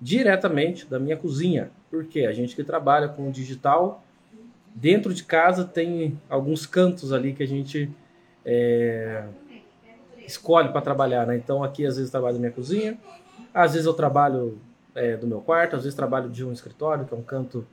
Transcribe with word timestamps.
diretamente 0.00 0.86
da 0.86 0.98
minha 0.98 1.16
cozinha. 1.16 1.70
Porque 1.90 2.20
a 2.20 2.32
gente 2.32 2.54
que 2.54 2.62
trabalha 2.62 3.08
com 3.08 3.30
digital, 3.30 4.02
dentro 4.74 5.12
de 5.12 5.24
casa 5.24 5.64
tem 5.64 6.18
alguns 6.28 6.66
cantos 6.66 7.12
ali 7.12 7.32
que 7.32 7.42
a 7.42 7.46
gente 7.46 7.90
é, 8.44 9.24
escolhe 10.26 10.68
para 10.70 10.80
trabalhar, 10.80 11.26
né? 11.26 11.36
Então 11.36 11.64
aqui 11.64 11.86
às 11.86 11.96
vezes 11.96 12.10
trabalho 12.10 12.34
na 12.34 12.40
minha 12.40 12.52
cozinha, 12.52 12.98
às 13.52 13.72
vezes 13.72 13.86
eu 13.86 13.94
trabalho 13.94 14.58
é, 14.94 15.16
do 15.16 15.26
meu 15.26 15.40
quarto, 15.40 15.76
às 15.76 15.82
vezes 15.82 15.96
trabalho 15.96 16.28
de 16.28 16.44
um 16.44 16.52
escritório, 16.52 17.04
que 17.04 17.14
é 17.14 17.16
um 17.16 17.22
canto 17.22 17.66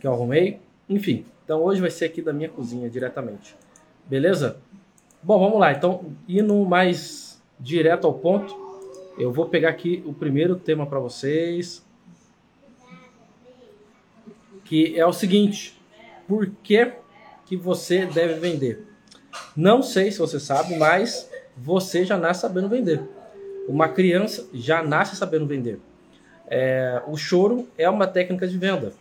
que 0.00 0.06
eu 0.06 0.12
arrumei. 0.12 0.60
Enfim, 0.88 1.24
então 1.44 1.62
hoje 1.62 1.80
vai 1.80 1.90
ser 1.90 2.06
aqui 2.06 2.22
da 2.22 2.32
minha 2.32 2.48
cozinha 2.48 2.88
diretamente. 2.88 3.56
Beleza? 4.06 4.58
Bom, 5.22 5.38
vamos 5.40 5.58
lá. 5.58 5.72
Então, 5.72 6.04
indo 6.28 6.54
mais 6.64 7.42
direto 7.58 8.06
ao 8.06 8.14
ponto, 8.14 8.65
eu 9.18 9.32
vou 9.32 9.48
pegar 9.48 9.70
aqui 9.70 10.02
o 10.06 10.12
primeiro 10.12 10.56
tema 10.56 10.86
para 10.86 10.98
vocês, 10.98 11.84
que 14.64 14.98
é 14.98 15.06
o 15.06 15.12
seguinte: 15.12 15.80
por 16.28 16.46
que, 16.62 16.92
que 17.46 17.56
você 17.56 18.04
deve 18.06 18.34
vender? 18.34 18.84
Não 19.56 19.82
sei 19.82 20.10
se 20.10 20.18
você 20.18 20.38
sabe, 20.38 20.76
mas 20.76 21.30
você 21.56 22.04
já 22.04 22.16
nasce 22.16 22.42
sabendo 22.42 22.68
vender. 22.68 23.02
Uma 23.68 23.88
criança 23.88 24.48
já 24.52 24.82
nasce 24.82 25.16
sabendo 25.16 25.46
vender. 25.46 25.80
É, 26.46 27.02
o 27.06 27.16
choro 27.16 27.68
é 27.76 27.88
uma 27.88 28.06
técnica 28.06 28.46
de 28.46 28.56
venda. 28.56 28.92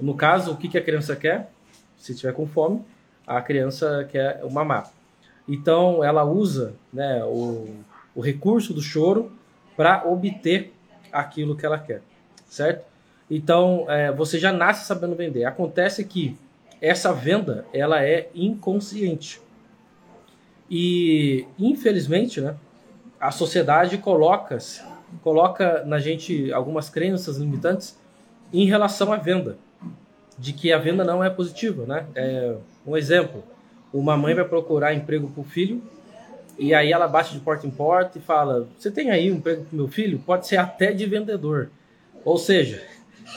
No 0.00 0.14
caso, 0.14 0.52
o 0.52 0.56
que, 0.56 0.68
que 0.68 0.78
a 0.78 0.82
criança 0.82 1.14
quer? 1.14 1.50
Se 1.98 2.14
tiver 2.14 2.32
com 2.32 2.46
fome, 2.46 2.82
a 3.26 3.40
criança 3.40 4.08
quer 4.10 4.40
o 4.42 4.50
mamar. 4.50 4.90
Então, 5.46 6.02
ela 6.02 6.24
usa 6.24 6.74
né, 6.92 7.22
o, 7.24 7.68
o 8.14 8.20
recurso 8.20 8.72
do 8.72 8.82
choro 8.82 9.32
para 9.76 10.06
obter 10.06 10.72
aquilo 11.10 11.56
que 11.56 11.64
ela 11.64 11.78
quer, 11.78 12.02
certo? 12.46 12.84
Então, 13.30 13.86
é, 13.88 14.12
você 14.12 14.38
já 14.38 14.52
nasce 14.52 14.86
sabendo 14.86 15.14
vender. 15.14 15.44
Acontece 15.44 16.04
que 16.04 16.36
essa 16.80 17.12
venda 17.12 17.64
ela 17.72 18.04
é 18.04 18.28
inconsciente. 18.34 19.40
E, 20.70 21.46
infelizmente, 21.58 22.40
né, 22.40 22.54
a 23.20 23.30
sociedade 23.30 23.98
coloca, 23.98 24.58
coloca 25.22 25.84
na 25.84 25.98
gente 25.98 26.52
algumas 26.52 26.90
crenças 26.90 27.36
limitantes 27.36 27.98
em 28.52 28.66
relação 28.66 29.12
à 29.12 29.16
venda. 29.16 29.56
De 30.38 30.52
que 30.52 30.72
a 30.72 30.78
venda 30.78 31.04
não 31.04 31.22
é 31.22 31.30
positiva. 31.30 31.86
Né? 31.86 32.06
É, 32.14 32.56
um 32.86 32.96
exemplo, 32.96 33.44
uma 33.92 34.16
mãe 34.16 34.34
vai 34.34 34.44
procurar 34.44 34.92
emprego 34.92 35.28
para 35.28 35.40
o 35.40 35.44
filho 35.44 35.82
e 36.58 36.74
aí 36.74 36.92
ela 36.92 37.08
bate 37.08 37.32
de 37.32 37.40
porta 37.40 37.66
em 37.66 37.70
porta 37.70 38.18
e 38.18 38.20
fala: 38.20 38.68
Você 38.78 38.90
tem 38.90 39.10
aí 39.10 39.30
um 39.30 39.36
emprego 39.36 39.64
para 39.64 39.76
meu 39.76 39.88
filho? 39.88 40.18
Pode 40.18 40.46
ser 40.46 40.56
até 40.56 40.92
de 40.92 41.06
vendedor. 41.06 41.70
Ou 42.24 42.38
seja, 42.38 42.82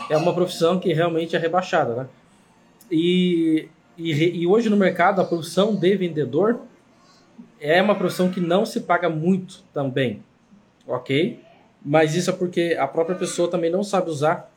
é 0.09 0.17
uma 0.17 0.33
profissão 0.33 0.79
que 0.79 0.93
realmente 0.93 1.35
é 1.35 1.39
rebaixada. 1.39 1.95
Né? 1.95 2.07
E, 2.91 3.67
e, 3.97 4.41
e 4.41 4.47
hoje 4.47 4.69
no 4.69 4.77
mercado, 4.77 5.21
a 5.21 5.25
profissão 5.25 5.75
de 5.75 5.95
vendedor 5.95 6.61
é 7.59 7.81
uma 7.81 7.95
profissão 7.95 8.29
que 8.29 8.39
não 8.39 8.65
se 8.65 8.81
paga 8.81 9.09
muito 9.09 9.63
também, 9.73 10.21
ok? 10.85 11.39
Mas 11.83 12.15
isso 12.15 12.29
é 12.29 12.33
porque 12.33 12.75
a 12.79 12.87
própria 12.87 13.15
pessoa 13.15 13.49
também 13.49 13.71
não 13.71 13.83
sabe 13.83 14.09
usar 14.09 14.51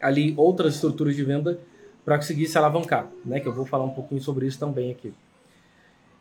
ali 0.00 0.32
outras 0.36 0.74
estruturas 0.76 1.14
de 1.14 1.24
venda 1.24 1.58
para 2.04 2.16
conseguir 2.16 2.46
se 2.46 2.56
alavancar, 2.56 3.08
né? 3.24 3.40
Que 3.40 3.46
eu 3.46 3.52
vou 3.52 3.66
falar 3.66 3.84
um 3.84 3.90
pouquinho 3.90 4.22
sobre 4.22 4.46
isso 4.46 4.58
também 4.58 4.90
aqui. 4.90 5.12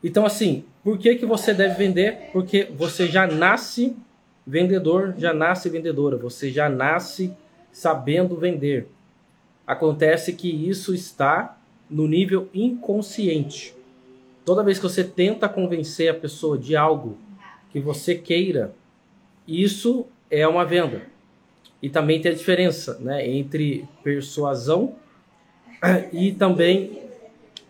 Então, 0.04 0.26
assim, 0.26 0.64
por 0.84 0.98
que, 0.98 1.16
que 1.16 1.26
você 1.26 1.54
deve 1.54 1.76
vender? 1.76 2.30
Porque 2.32 2.70
você 2.76 3.08
já 3.08 3.28
nasce 3.28 3.96
vendedor, 4.46 5.14
já 5.18 5.34
nasce 5.34 5.70
vendedora, 5.70 6.18
você 6.18 6.50
já 6.50 6.70
nasce 6.70 7.34
sabendo 7.72 8.36
vender. 8.36 8.88
Acontece 9.68 10.34
que 10.34 10.50
isso 10.50 10.94
está 10.94 11.58
no 11.90 12.08
nível 12.08 12.50
inconsciente. 12.54 13.76
Toda 14.46 14.64
vez 14.64 14.80
que 14.80 14.84
você 14.84 15.04
tenta 15.04 15.48
convencer 15.48 16.10
a 16.10 16.14
pessoa 16.14 16.58
de 16.58 16.76
algo 16.76 17.18
que 17.72 17.80
você 17.80 18.16
queira, 18.16 18.74
isso 19.48 20.08
é 20.30 20.48
uma 20.48 20.66
venda. 20.66 21.04
E 21.82 21.90
também 21.90 22.22
tem 22.22 22.32
a 22.32 22.36
diferença 22.36 22.98
né, 23.00 23.28
entre 23.28 23.88
persuasão 24.04 24.96
e 26.12 26.32
também 26.32 27.00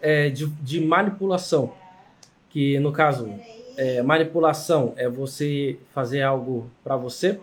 é, 0.02 0.30
de, 0.30 0.48
de, 0.48 0.82
manipulação. 0.82 1.74
Que 2.50 2.80
no 2.80 2.92
caso, 2.92 3.32
é, 3.78 4.02
manipulação 4.02 4.94
é 4.98 5.08
você 5.08 5.78
fazer 5.94 6.22
algo 6.22 6.70
para 6.84 6.98
você 6.98 7.40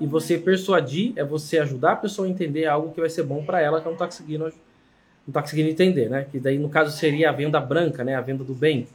e 0.00 0.06
você 0.06 0.38
persuadir 0.38 1.12
é 1.14 1.22
você 1.22 1.58
ajudar 1.58 1.92
a 1.92 1.96
pessoa 1.96 2.26
a 2.26 2.30
entender 2.30 2.66
algo 2.66 2.92
que 2.92 3.00
vai 3.00 3.10
ser 3.10 3.22
bom 3.22 3.44
para 3.44 3.60
ela 3.60 3.80
que 3.80 3.84
não 3.84 3.92
está 3.92 4.06
conseguindo 4.06 4.44
não 4.44 4.52
está 5.28 5.42
conseguindo 5.42 5.68
entender, 5.68 6.08
né? 6.08 6.26
Que 6.28 6.40
daí 6.40 6.58
no 6.58 6.70
caso 6.70 6.96
seria 6.96 7.28
a 7.28 7.32
venda 7.32 7.60
branca, 7.60 8.02
né? 8.02 8.14
A 8.14 8.20
venda 8.20 8.42
do 8.42 8.54
bem, 8.54 8.88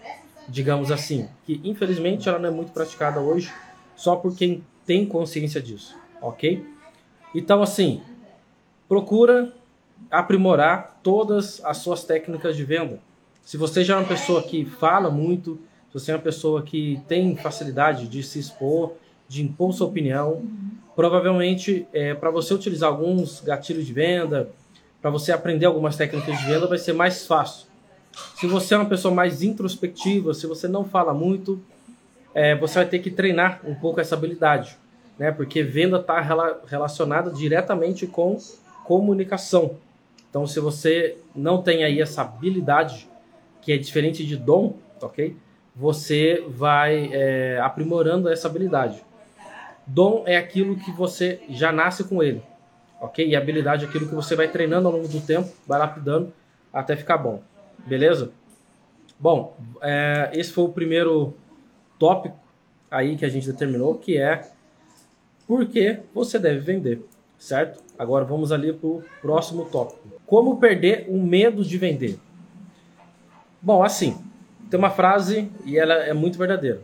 digamos 0.49 0.91
assim, 0.91 1.29
que 1.45 1.61
infelizmente 1.63 2.27
ela 2.27 2.39
não 2.39 2.49
é 2.49 2.51
muito 2.51 2.71
praticada 2.73 3.19
hoje, 3.19 3.53
só 3.95 4.15
por 4.15 4.35
quem 4.35 4.63
tem 4.85 5.05
consciência 5.05 5.61
disso, 5.61 5.95
ok? 6.21 6.65
Então 7.33 7.61
assim, 7.61 8.01
procura 8.89 9.53
aprimorar 10.09 10.99
todas 11.03 11.63
as 11.63 11.77
suas 11.77 12.03
técnicas 12.03 12.57
de 12.57 12.63
venda. 12.63 12.99
Se 13.45 13.57
você 13.57 13.83
já 13.83 13.93
é 13.93 13.97
uma 13.97 14.07
pessoa 14.07 14.41
que 14.41 14.65
fala 14.65 15.11
muito, 15.11 15.59
se 15.89 15.93
você 15.93 16.11
é 16.11 16.15
uma 16.15 16.21
pessoa 16.21 16.63
que 16.63 16.99
tem 17.07 17.37
facilidade 17.37 18.07
de 18.07 18.23
se 18.23 18.39
expor, 18.39 18.93
de 19.27 19.43
impor 19.43 19.71
sua 19.71 19.85
opinião, 19.85 20.43
provavelmente 20.95 21.87
é, 21.93 22.15
para 22.15 22.31
você 22.31 22.55
utilizar 22.55 22.89
alguns 22.89 23.41
gatilhos 23.41 23.85
de 23.85 23.93
venda, 23.93 24.49
para 24.99 25.11
você 25.11 25.31
aprender 25.31 25.67
algumas 25.67 25.95
técnicas 25.95 26.39
de 26.39 26.45
venda 26.45 26.65
vai 26.65 26.79
ser 26.79 26.93
mais 26.93 27.27
fácil. 27.27 27.67
Se 28.35 28.47
você 28.47 28.73
é 28.73 28.77
uma 28.77 28.89
pessoa 28.89 29.13
mais 29.13 29.43
introspectiva, 29.43 30.33
se 30.33 30.47
você 30.47 30.67
não 30.67 30.83
fala 30.83 31.13
muito, 31.13 31.61
é, 32.33 32.55
você 32.55 32.79
vai 32.79 32.87
ter 32.87 32.97
que 32.97 33.11
treinar 33.11 33.61
um 33.63 33.75
pouco 33.75 34.01
essa 34.01 34.15
habilidade, 34.15 34.75
né? 35.19 35.31
Porque 35.31 35.61
venda 35.61 35.99
está 35.99 36.19
rela 36.19 36.61
relacionada 36.65 37.29
diretamente 37.29 38.07
com 38.07 38.39
comunicação. 38.83 39.75
Então, 40.29 40.47
se 40.47 40.59
você 40.59 41.17
não 41.35 41.61
tem 41.61 41.83
aí 41.83 42.01
essa 42.01 42.23
habilidade, 42.23 43.07
que 43.65 43.73
é 43.73 43.77
diferente 43.77 44.25
de 44.25 44.37
dom, 44.37 44.77
ok? 45.01 45.35
Você 45.75 46.41
vai 46.47 47.09
é, 47.11 47.59
aprimorando 47.59 48.29
essa 48.29 48.47
habilidade. 48.47 49.03
Dom 49.85 50.23
é 50.25 50.37
aquilo 50.37 50.77
que 50.77 50.91
você 50.91 51.41
já 51.49 51.73
nasce 51.73 52.05
com 52.05 52.23
ele 52.23 52.41
ok? 52.99 53.27
E 53.27 53.35
habilidade 53.35 53.85
é 53.85 53.87
aquilo 53.87 54.07
que 54.07 54.15
você 54.15 54.35
vai 54.35 54.47
treinando 54.47 54.87
ao 54.87 54.93
longo 54.93 55.07
do 55.07 55.21
tempo, 55.21 55.49
vai 55.67 55.79
lapidando 55.79 56.33
até 56.71 56.95
ficar 56.95 57.17
bom, 57.17 57.41
beleza? 57.85 58.31
Bom, 59.19 59.55
é, 59.81 60.31
esse 60.33 60.51
foi 60.51 60.65
o 60.65 60.69
primeiro 60.69 61.33
tópico 61.97 62.37
aí 62.91 63.15
que 63.15 63.25
a 63.25 63.29
gente 63.29 63.47
determinou, 63.47 63.95
que 63.95 64.17
é 64.17 64.49
por 65.47 65.65
que 65.65 65.99
você 66.13 66.37
deve 66.37 66.59
vender, 66.59 67.01
certo? 67.37 67.81
Agora 67.97 68.25
vamos 68.25 68.51
ali 68.51 68.73
para 68.73 68.87
o 68.87 69.03
próximo 69.21 69.65
tópico. 69.65 69.99
Como 70.25 70.57
perder 70.57 71.05
o 71.07 71.21
medo 71.21 71.63
de 71.63 71.77
vender? 71.77 72.19
Bom, 73.65 73.81
assim, 73.81 74.23
tem 74.69 74.77
uma 74.77 74.91
frase 74.91 75.49
e 75.65 75.75
ela 75.75 75.95
é 75.95 76.13
muito 76.13 76.37
verdadeira. 76.37 76.83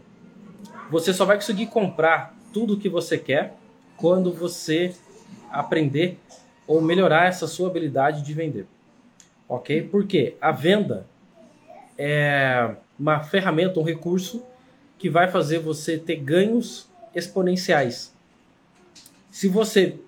Você 0.89 1.13
só 1.13 1.25
vai 1.25 1.35
conseguir 1.35 1.67
comprar 1.67 2.35
tudo 2.51 2.73
o 2.73 2.79
que 2.79 2.89
você 2.89 3.19
quer 3.19 3.53
quando 3.95 4.33
você 4.33 4.91
aprender 5.51 6.17
ou 6.65 6.81
melhorar 6.81 7.27
essa 7.27 7.45
sua 7.45 7.67
habilidade 7.67 8.23
de 8.23 8.33
vender. 8.33 8.65
Ok? 9.47 9.89
Porque 9.91 10.35
a 10.41 10.51
venda 10.51 11.05
é 11.99 12.71
uma 12.97 13.19
ferramenta, 13.19 13.79
um 13.79 13.83
recurso 13.83 14.41
que 14.97 15.07
vai 15.07 15.29
fazer 15.29 15.59
você 15.59 15.99
ter 15.99 16.15
ganhos 16.15 16.89
exponenciais. 17.13 18.11
Se 19.29 19.47
você 19.47 19.99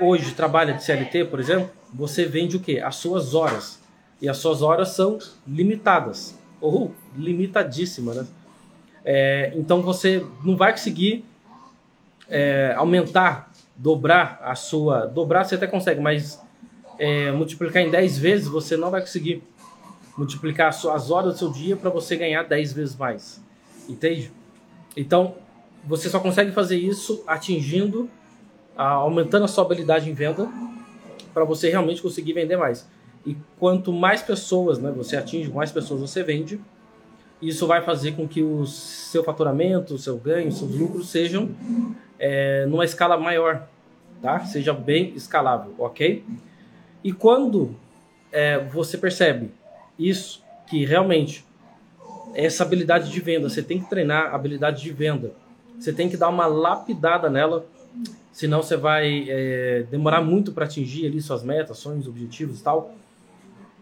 hoje 0.00 0.36
trabalha 0.36 0.72
de 0.72 0.84
CLT, 0.84 1.24
por 1.24 1.40
exemplo, 1.40 1.68
você 1.92 2.24
vende 2.24 2.56
o 2.56 2.60
quê? 2.60 2.78
As 2.78 2.94
suas 2.94 3.34
horas. 3.34 3.84
E 4.20 4.28
as 4.28 4.38
suas 4.38 4.62
horas 4.62 4.90
são 4.90 5.18
limitadas, 5.46 6.38
ou 6.60 6.92
limitadíssimas, 7.16 8.16
né? 8.16 8.26
É, 9.04 9.52
então 9.54 9.82
você 9.82 10.24
não 10.42 10.56
vai 10.56 10.72
conseguir 10.72 11.24
é, 12.28 12.74
aumentar 12.76 13.52
dobrar 13.76 14.40
a 14.42 14.54
sua. 14.54 15.06
Dobrar 15.06 15.44
você 15.44 15.54
até 15.54 15.66
consegue, 15.66 16.00
mas 16.00 16.40
é, 16.98 17.30
multiplicar 17.30 17.82
em 17.82 17.90
10 17.90 18.18
vezes 18.18 18.48
você 18.48 18.76
não 18.76 18.90
vai 18.90 19.00
conseguir 19.00 19.42
multiplicar 20.16 20.68
as 20.68 20.76
suas 20.76 21.10
horas 21.10 21.34
do 21.34 21.38
seu 21.38 21.52
dia 21.52 21.76
para 21.76 21.90
você 21.90 22.16
ganhar 22.16 22.42
10 22.42 22.72
vezes 22.72 22.96
mais. 22.96 23.40
Entende? 23.88 24.32
Então, 24.96 25.36
você 25.84 26.08
só 26.08 26.18
consegue 26.18 26.50
fazer 26.50 26.76
isso 26.76 27.22
atingindo, 27.26 28.10
aumentando 28.74 29.44
a 29.44 29.48
sua 29.48 29.64
habilidade 29.64 30.10
em 30.10 30.14
venda 30.14 30.48
para 31.32 31.44
você 31.44 31.70
realmente 31.70 32.02
conseguir 32.02 32.32
vender 32.32 32.56
mais. 32.56 32.88
E 33.26 33.36
quanto 33.58 33.92
mais 33.92 34.22
pessoas 34.22 34.78
né, 34.78 34.90
você 34.90 35.16
atinge, 35.16 35.50
mais 35.50 35.72
pessoas 35.72 36.00
você 36.00 36.22
vende, 36.22 36.60
isso 37.42 37.66
vai 37.66 37.82
fazer 37.82 38.12
com 38.12 38.26
que 38.26 38.42
o 38.42 38.64
seu 38.66 39.22
faturamento, 39.24 39.94
o 39.94 39.98
seu 39.98 40.16
ganho, 40.16 40.50
seus 40.52 40.74
lucros 40.74 41.08
sejam 41.08 41.50
é, 42.18 42.64
numa 42.66 42.84
escala 42.84 43.16
maior. 43.18 43.66
tá? 44.22 44.44
Seja 44.44 44.72
bem 44.72 45.12
escalável, 45.14 45.74
ok? 45.78 46.24
E 47.02 47.12
quando 47.12 47.74
é, 48.32 48.58
você 48.58 48.96
percebe 48.96 49.50
isso, 49.98 50.42
que 50.66 50.84
realmente 50.84 51.44
essa 52.34 52.62
habilidade 52.62 53.10
de 53.10 53.20
venda, 53.20 53.48
você 53.48 53.62
tem 53.62 53.80
que 53.80 53.88
treinar 53.88 54.32
a 54.32 54.34
habilidade 54.34 54.82
de 54.82 54.92
venda, 54.92 55.32
você 55.78 55.92
tem 55.92 56.08
que 56.08 56.16
dar 56.16 56.28
uma 56.28 56.46
lapidada 56.46 57.30
nela, 57.30 57.66
senão 58.32 58.62
você 58.62 58.76
vai 58.76 59.26
é, 59.28 59.84
demorar 59.90 60.20
muito 60.20 60.52
para 60.52 60.64
atingir 60.64 61.06
ali 61.06 61.20
suas 61.20 61.42
metas, 61.42 61.78
sonhos, 61.78 62.06
objetivos 62.06 62.60
e 62.60 62.62
tal. 62.62 62.94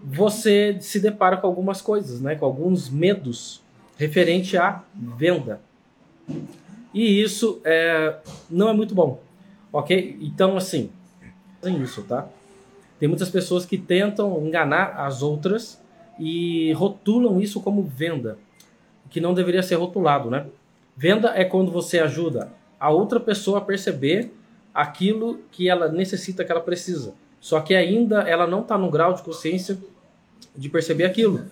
Você 0.07 0.77
se 0.81 1.01
depara 1.01 1.39
com 1.39 1.47
algumas 1.47 1.81
coisas, 1.81 2.21
né? 2.21 2.35
Com 2.35 2.45
alguns 2.45 2.91
medos 2.91 3.63
referente 3.97 4.57
à 4.57 4.83
venda. 4.95 5.61
E 6.93 7.23
isso 7.23 7.61
é, 7.65 8.19
não 8.51 8.69
é 8.69 8.73
muito 8.73 8.95
bom, 8.95 9.21
ok? 9.73 10.19
Então, 10.21 10.57
assim, 10.57 10.91
tem 11.61 11.83
isso, 11.83 12.03
tá? 12.03 12.29
Tem 13.01 13.09
muitas 13.09 13.31
pessoas 13.31 13.65
que 13.65 13.79
tentam 13.79 14.47
enganar 14.47 15.01
as 15.01 15.23
outras 15.23 15.83
e 16.19 16.73
rotulam 16.75 17.41
isso 17.41 17.61
como 17.61 17.83
venda, 17.83 18.39
que 19.11 19.21
não 19.21 19.35
deveria 19.35 19.63
ser 19.63 19.77
rotulado, 19.77 20.31
né? 20.31 20.47
Venda 20.97 21.33
é 21.35 21.45
quando 21.45 21.73
você 21.73 21.99
ajuda 21.99 22.53
a 22.79 22.91
outra 22.91 23.19
pessoa 23.19 23.59
a 23.59 23.63
perceber 23.63 24.33
aquilo 24.73 25.41
que 25.51 25.69
ela 25.69 25.89
necessita, 25.89 26.45
que 26.45 26.53
ela 26.53 26.61
precisa. 26.61 27.15
Só 27.41 27.61
que 27.61 27.75
ainda 27.75 28.23
ela 28.23 28.47
não 28.47 28.61
está 28.61 28.79
no 28.79 28.91
grau 28.91 29.13
de 29.15 29.23
consciência 29.23 29.77
de 30.57 30.69
perceber 30.69 31.05
aquilo. 31.05 31.45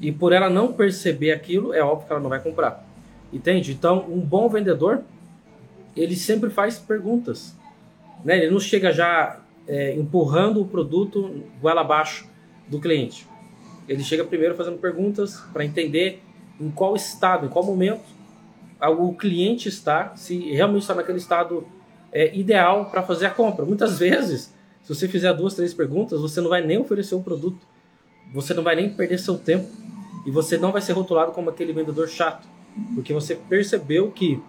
E 0.00 0.12
por 0.12 0.32
ela 0.32 0.48
não 0.48 0.72
perceber 0.72 1.32
aquilo, 1.32 1.72
é 1.72 1.82
óbvio 1.82 2.06
que 2.06 2.12
ela 2.12 2.22
não 2.22 2.30
vai 2.30 2.40
comprar. 2.40 2.86
Entende? 3.32 3.72
Então, 3.72 4.06
um 4.08 4.20
bom 4.20 4.48
vendedor, 4.48 5.02
ele 5.96 6.16
sempre 6.16 6.50
faz 6.50 6.78
perguntas. 6.78 7.54
Né? 8.24 8.38
Ele 8.38 8.50
não 8.50 8.60
chega 8.60 8.92
já 8.92 9.40
é, 9.66 9.94
empurrando 9.94 10.60
o 10.62 10.66
produto 10.66 11.42
goela 11.60 11.80
abaixo 11.80 12.28
do 12.68 12.80
cliente. 12.80 13.26
Ele 13.88 14.02
chega 14.02 14.24
primeiro 14.24 14.54
fazendo 14.54 14.78
perguntas 14.78 15.42
para 15.52 15.64
entender 15.64 16.22
em 16.60 16.70
qual 16.70 16.94
estado, 16.94 17.46
em 17.46 17.48
qual 17.48 17.64
momento 17.64 18.18
o 18.80 19.12
cliente 19.14 19.68
está, 19.68 20.14
se 20.14 20.38
realmente 20.52 20.82
está 20.82 20.94
naquele 20.94 21.18
estado 21.18 21.66
é, 22.12 22.34
ideal 22.36 22.86
para 22.90 23.02
fazer 23.02 23.26
a 23.26 23.30
compra. 23.30 23.64
Muitas 23.64 23.98
vezes, 23.98 24.54
se 24.82 24.94
você 24.94 25.08
fizer 25.08 25.32
duas, 25.34 25.54
três 25.54 25.74
perguntas, 25.74 26.20
você 26.20 26.40
não 26.40 26.48
vai 26.48 26.64
nem 26.64 26.78
oferecer 26.78 27.14
o 27.14 27.20
produto, 27.20 27.66
você 28.32 28.54
não 28.54 28.62
vai 28.62 28.76
nem 28.76 28.90
perder 28.90 29.18
seu 29.18 29.38
tempo 29.38 29.68
e 30.26 30.30
você 30.30 30.58
não 30.58 30.72
vai 30.72 30.80
ser 30.80 30.92
rotulado 30.92 31.32
como 31.32 31.50
aquele 31.50 31.72
vendedor 31.72 32.08
chato, 32.08 32.46
porque 32.94 33.12
você 33.12 33.34
percebeu 33.34 34.10
que 34.10 34.40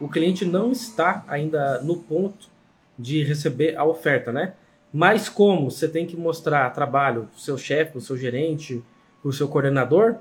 o 0.00 0.08
cliente 0.08 0.44
não 0.44 0.72
está 0.72 1.24
ainda 1.26 1.80
no 1.82 1.96
ponto 1.96 2.48
de 2.98 3.22
receber 3.24 3.76
a 3.76 3.84
oferta, 3.84 4.32
né? 4.32 4.54
Mas 4.92 5.28
como 5.28 5.70
você 5.70 5.88
tem 5.88 6.06
que 6.06 6.16
mostrar 6.16 6.70
trabalho 6.70 7.22
para 7.22 7.36
o 7.36 7.40
seu 7.40 7.58
chefe, 7.58 7.92
para 7.92 7.98
o 7.98 8.02
seu 8.02 8.16
gerente, 8.16 8.82
para 9.20 9.28
o 9.28 9.32
seu 9.32 9.48
coordenador, 9.48 10.16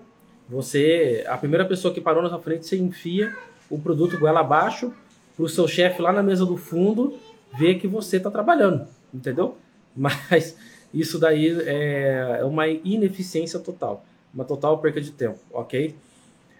você, 0.50 1.24
a 1.28 1.38
primeira 1.38 1.66
pessoa 1.66 1.94
que 1.94 2.02
parou 2.02 2.24
na 2.24 2.30
sua 2.30 2.40
frente, 2.40 2.66
você 2.66 2.78
enfia 2.78 3.36
o 3.70 3.78
produto 3.80 4.18
goela 4.18 4.40
abaixo 4.40 4.92
para 5.36 5.46
o 5.46 5.50
seu 5.50 5.68
chefe 5.68 6.02
lá 6.02 6.12
na 6.12 6.24
mesa 6.24 6.46
do 6.46 6.58
fundo 6.58 7.18
ver 7.58 7.76
que 7.76 7.88
você 7.88 8.18
está 8.18 8.32
trabalhando, 8.32 8.88
entendeu? 9.14 9.58
Mas 9.96 10.58
isso 10.94 11.18
daí 11.18 11.50
é, 11.62 12.38
é 12.42 12.46
uma 12.46 12.68
ineficiência 12.68 13.60
total, 13.60 14.06
uma 14.34 14.46
total 14.46 14.78
perca 14.78 15.02
de 15.02 15.12
tempo, 15.12 15.40
ok? 15.52 15.96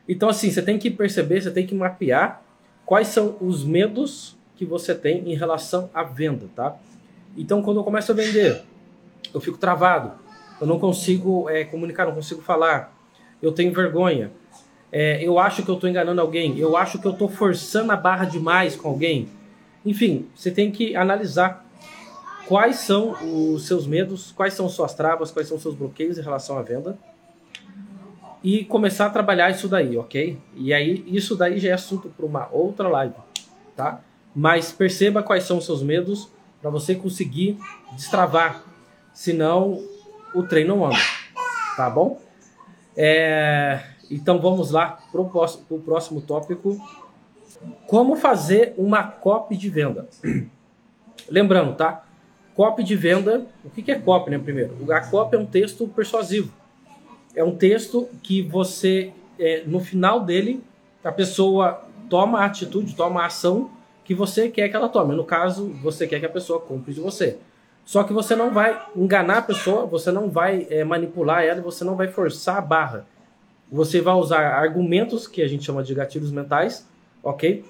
Então 0.08 0.30
assim, 0.30 0.50
você 0.50 0.62
tem 0.62 0.78
que 0.80 0.90
perceber, 0.90 1.42
você 1.42 1.52
tem 1.52 1.66
que 1.66 1.76
mapear 1.76 2.42
quais 2.86 3.08
são 3.08 3.38
os 3.40 3.64
medos 3.64 4.36
que 4.56 4.66
você 4.66 4.94
tem 4.94 5.30
em 5.30 5.36
relação 5.36 5.90
à 5.94 6.04
venda, 6.04 6.48
tá? 6.56 6.76
Então, 7.36 7.62
quando 7.62 7.78
eu 7.80 7.84
começo 7.84 8.12
a 8.12 8.16
vender, 8.16 8.62
eu 9.34 9.42
fico 9.42 9.58
travado, 9.58 10.12
eu 10.62 10.68
não 10.68 10.80
consigo 10.80 11.50
é, 11.50 11.64
comunicar, 11.64 12.06
não 12.06 12.14
consigo 12.14 12.42
falar, 12.42 12.96
eu 13.42 13.52
tenho 13.52 13.74
vergonha, 13.74 14.32
é, 14.92 15.24
eu 15.24 15.40
acho 15.40 15.64
que 15.64 15.70
eu 15.70 15.76
estou 15.76 15.90
enganando 15.90 16.22
alguém, 16.22 16.58
eu 16.60 16.78
acho 16.78 17.00
que 17.00 17.08
eu 17.08 17.12
estou 17.12 17.28
forçando 17.28 17.92
a 17.92 17.96
barra 17.96 18.26
demais 18.26 18.76
com 18.76 18.88
alguém. 18.88 19.28
Enfim, 19.84 20.28
você 20.36 20.52
tem 20.52 20.72
que 20.72 20.96
analisar 20.96 21.66
quais 22.48 22.78
são 22.78 23.12
os 23.54 23.66
seus 23.68 23.88
medos, 23.88 24.32
quais 24.32 24.54
são 24.54 24.68
suas 24.70 24.94
travas, 24.94 25.32
quais 25.32 25.48
são 25.48 25.60
seus 25.60 25.76
bloqueios 25.76 26.18
em 26.18 26.22
relação 26.22 26.58
à 26.58 26.62
venda 26.62 26.98
e 28.44 28.66
começar 28.66 29.06
a 29.06 29.10
trabalhar 29.10 29.50
isso 29.52 29.70
daí, 29.70 29.98
ok? 29.98 30.38
E 30.56 30.74
aí, 30.74 31.04
isso 31.08 31.36
daí 31.36 31.58
já 31.60 31.70
é 31.70 31.72
assunto 31.72 32.10
para 32.10 32.26
uma 32.26 32.50
outra 32.52 32.90
live, 32.90 33.16
tá? 33.76 34.02
Mas 34.36 34.72
perceba 34.72 35.24
quais 35.24 35.46
são 35.46 35.60
os 35.60 35.66
seus 35.66 35.82
medos, 35.82 36.30
para 36.62 36.70
você 36.70 36.96
conseguir 36.96 37.58
destravar. 37.94 38.64
Senão 39.14 39.82
o 40.34 40.44
trem 40.44 40.66
não 40.66 40.86
anda. 40.86 40.98
Tá 41.78 41.90
bom? 41.90 42.22
É, 42.96 43.84
então 44.10 44.40
vamos 44.40 44.72
lá 44.72 45.00
para 45.12 45.22
o 45.22 45.80
próximo 45.80 46.22
tópico. 46.22 46.78
Como 47.88 48.16
fazer 48.16 48.74
uma 48.78 49.04
copy 49.04 49.56
de 49.56 49.70
venda? 49.70 50.10
Lembrando, 51.30 51.76
tá? 51.76 52.06
Copy 52.56 52.84
de 52.84 52.96
venda, 52.96 53.46
o 53.64 53.70
que 53.70 53.92
é 53.92 53.96
copy, 53.96 54.30
né? 54.30 54.38
Primeiro, 54.38 54.76
a 54.92 55.02
copy 55.02 55.36
é 55.36 55.40
um 55.40 55.46
texto 55.46 55.88
persuasivo. 55.88 56.54
É 57.36 57.44
um 57.44 57.56
texto 57.56 58.08
que 58.22 58.42
você, 58.42 59.12
é, 59.40 59.64
no 59.66 59.80
final 59.80 60.20
dele, 60.20 60.64
a 61.04 61.12
pessoa 61.12 61.84
toma 62.10 62.40
a 62.40 62.46
atitude, 62.46 62.96
toma 62.96 63.24
a 63.24 63.26
ação 63.26 63.72
que 64.06 64.14
você 64.14 64.50
quer 64.50 64.70
que 64.70 64.76
ela 64.76 64.88
tome. 64.88 65.16
No 65.16 65.24
caso, 65.24 65.70
você 65.82 66.06
quer 66.06 66.20
que 66.20 66.26
a 66.26 66.30
pessoa 66.30 66.60
compre 66.60 66.94
de 66.94 67.00
você. 67.00 67.38
Só 67.86 68.04
que 68.04 68.14
você 68.14 68.36
não 68.36 68.54
vai 68.54 68.82
enganar 68.96 69.40
a 69.40 69.42
pessoa, 69.42 69.86
você 69.86 70.12
não 70.12 70.30
vai 70.30 70.68
é, 70.70 70.84
manipular 70.84 71.44
ela, 71.44 71.62
você 71.62 71.84
não 71.84 71.96
vai 71.96 72.08
forçar 72.08 72.58
a 72.58 72.62
barra. 72.62 73.06
Você 73.72 74.00
vai 74.00 74.14
usar 74.14 74.54
argumentos 74.54 75.28
que 75.28 75.42
a 75.42 75.48
gente 75.48 75.66
chama 75.66 75.84
de 75.84 75.94
gatilhos 75.94 76.32
mentais, 76.32 76.88
ok? 77.22 77.66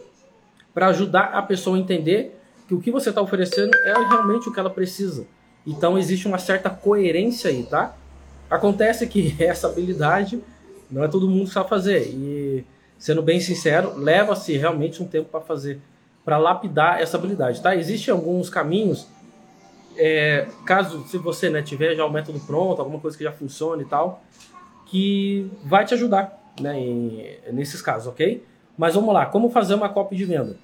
Para 0.74 0.88
ajudar 0.88 1.32
a 1.34 1.42
pessoa 1.42 1.78
a 1.78 1.80
entender 1.80 2.40
que 2.68 2.74
o 2.74 2.80
que 2.80 2.92
você 2.92 3.10
está 3.10 3.22
oferecendo 3.22 3.76
é 3.76 3.94
realmente 3.94 4.50
o 4.50 4.54
que 4.54 4.60
ela 4.60 4.70
precisa. 4.70 5.26
Então 5.66 5.98
existe 5.98 6.28
uma 6.28 6.38
certa 6.38 6.70
coerência 6.70 7.50
aí, 7.50 7.64
tá? 7.64 7.96
Acontece 8.50 9.08
que 9.08 9.36
essa 9.44 9.68
habilidade 9.68 10.42
não 10.90 11.04
é 11.04 11.08
todo 11.08 11.30
mundo 11.30 11.48
que 11.48 11.54
sabe 11.54 11.70
fazer. 11.70 12.08
E, 12.10 12.66
sendo 12.98 13.22
bem 13.22 13.40
sincero, 13.40 13.98
leva-se 13.98 14.56
realmente 14.58 15.02
um 15.02 15.08
tempo 15.08 15.30
para 15.30 15.42
fazer 15.42 15.82
para 16.24 16.38
lapidar 16.38 17.02
essa 17.02 17.18
habilidade, 17.18 17.62
tá? 17.62 17.76
Existem 17.76 18.14
alguns 18.14 18.50
caminhos, 18.50 19.08
é, 19.98 20.48
caso 20.66 21.06
se 21.08 21.18
você 21.18 21.50
né, 21.50 21.62
tiver 21.62 21.96
já 21.96 22.06
o 22.06 22.10
método 22.10 22.40
pronto, 22.40 22.80
alguma 22.80 23.00
coisa 23.00 23.18
que 23.18 23.24
já 23.24 23.32
funcione 23.32 23.84
e 23.84 23.86
tal, 23.86 24.24
que 24.86 25.52
vai 25.66 25.84
te 25.84 25.94
ajudar, 25.94 26.54
né, 26.62 26.80
em, 26.80 27.38
nesses 27.52 27.82
casos, 27.82 28.08
ok? 28.08 28.42
Mas 28.78 28.96
vamos 28.96 29.14
lá, 29.14 29.26
como 29.26 29.50
fazer 29.50 29.76
uma 29.76 29.90
copy 29.90 30.16
de 30.16 30.24
venda? 30.26 30.56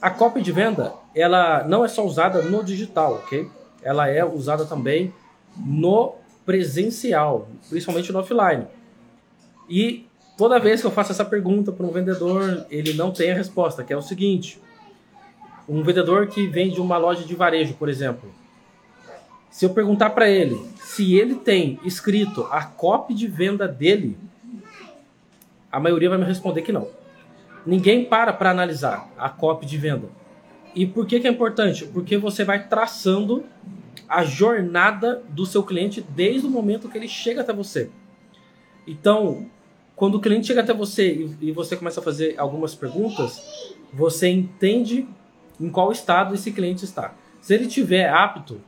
A 0.00 0.10
copy 0.10 0.40
de 0.40 0.52
venda, 0.52 0.94
ela 1.14 1.64
não 1.64 1.84
é 1.84 1.88
só 1.88 2.06
usada 2.06 2.42
no 2.42 2.62
digital, 2.62 3.14
ok? 3.14 3.48
Ela 3.82 4.08
é 4.08 4.24
usada 4.24 4.64
também 4.64 5.12
no 5.56 6.14
presencial, 6.46 7.48
principalmente 7.68 8.12
no 8.12 8.20
offline. 8.20 8.66
E 9.68 10.06
toda 10.36 10.60
vez 10.60 10.80
que 10.80 10.86
eu 10.86 10.90
faço 10.90 11.12
essa 11.12 11.24
pergunta 11.24 11.72
para 11.72 11.84
um 11.84 11.90
vendedor, 11.90 12.64
ele 12.70 12.94
não 12.94 13.10
tem 13.10 13.32
a 13.32 13.34
resposta, 13.34 13.82
que 13.82 13.92
é 13.92 13.96
o 13.96 14.02
seguinte: 14.02 14.60
um 15.68 15.82
vendedor 15.82 16.28
que 16.28 16.46
vende 16.46 16.80
uma 16.80 16.96
loja 16.96 17.24
de 17.24 17.34
varejo, 17.34 17.74
por 17.74 17.88
exemplo. 17.88 18.30
Se 19.50 19.64
eu 19.64 19.70
perguntar 19.70 20.10
para 20.10 20.30
ele 20.30 20.60
se 20.98 21.16
ele 21.16 21.34
tem 21.34 21.78
escrito 21.84 22.46
a 22.50 22.64
copy 22.64 23.14
de 23.14 23.26
venda 23.26 23.68
dele, 23.68 24.16
a 25.70 25.78
maioria 25.78 26.08
vai 26.08 26.18
me 26.18 26.24
responder 26.24 26.62
que 26.62 26.72
não. 26.72 26.88
Ninguém 27.66 28.04
para 28.04 28.32
para 28.32 28.50
analisar 28.50 29.10
a 29.18 29.28
copy 29.28 29.66
de 29.66 29.76
venda. 29.76 30.08
E 30.74 30.86
por 30.86 31.06
que, 31.06 31.20
que 31.20 31.26
é 31.26 31.30
importante? 31.30 31.84
Porque 31.86 32.16
você 32.16 32.44
vai 32.44 32.68
traçando 32.68 33.44
a 34.08 34.24
jornada 34.24 35.22
do 35.28 35.44
seu 35.44 35.62
cliente 35.62 36.00
desde 36.00 36.46
o 36.46 36.50
momento 36.50 36.88
que 36.88 36.96
ele 36.96 37.08
chega 37.08 37.42
até 37.42 37.52
você. 37.52 37.90
Então, 38.86 39.46
quando 39.94 40.14
o 40.14 40.20
cliente 40.20 40.46
chega 40.46 40.62
até 40.62 40.72
você 40.72 41.28
e 41.40 41.52
você 41.52 41.76
começa 41.76 42.00
a 42.00 42.02
fazer 42.02 42.34
algumas 42.38 42.74
perguntas, 42.74 43.74
você 43.92 44.28
entende 44.28 45.06
em 45.60 45.68
qual 45.68 45.90
estado 45.90 46.34
esse 46.34 46.52
cliente 46.52 46.84
está. 46.84 47.14
Se 47.40 47.54
ele 47.54 47.66
tiver 47.66 48.08
apto, 48.08 48.60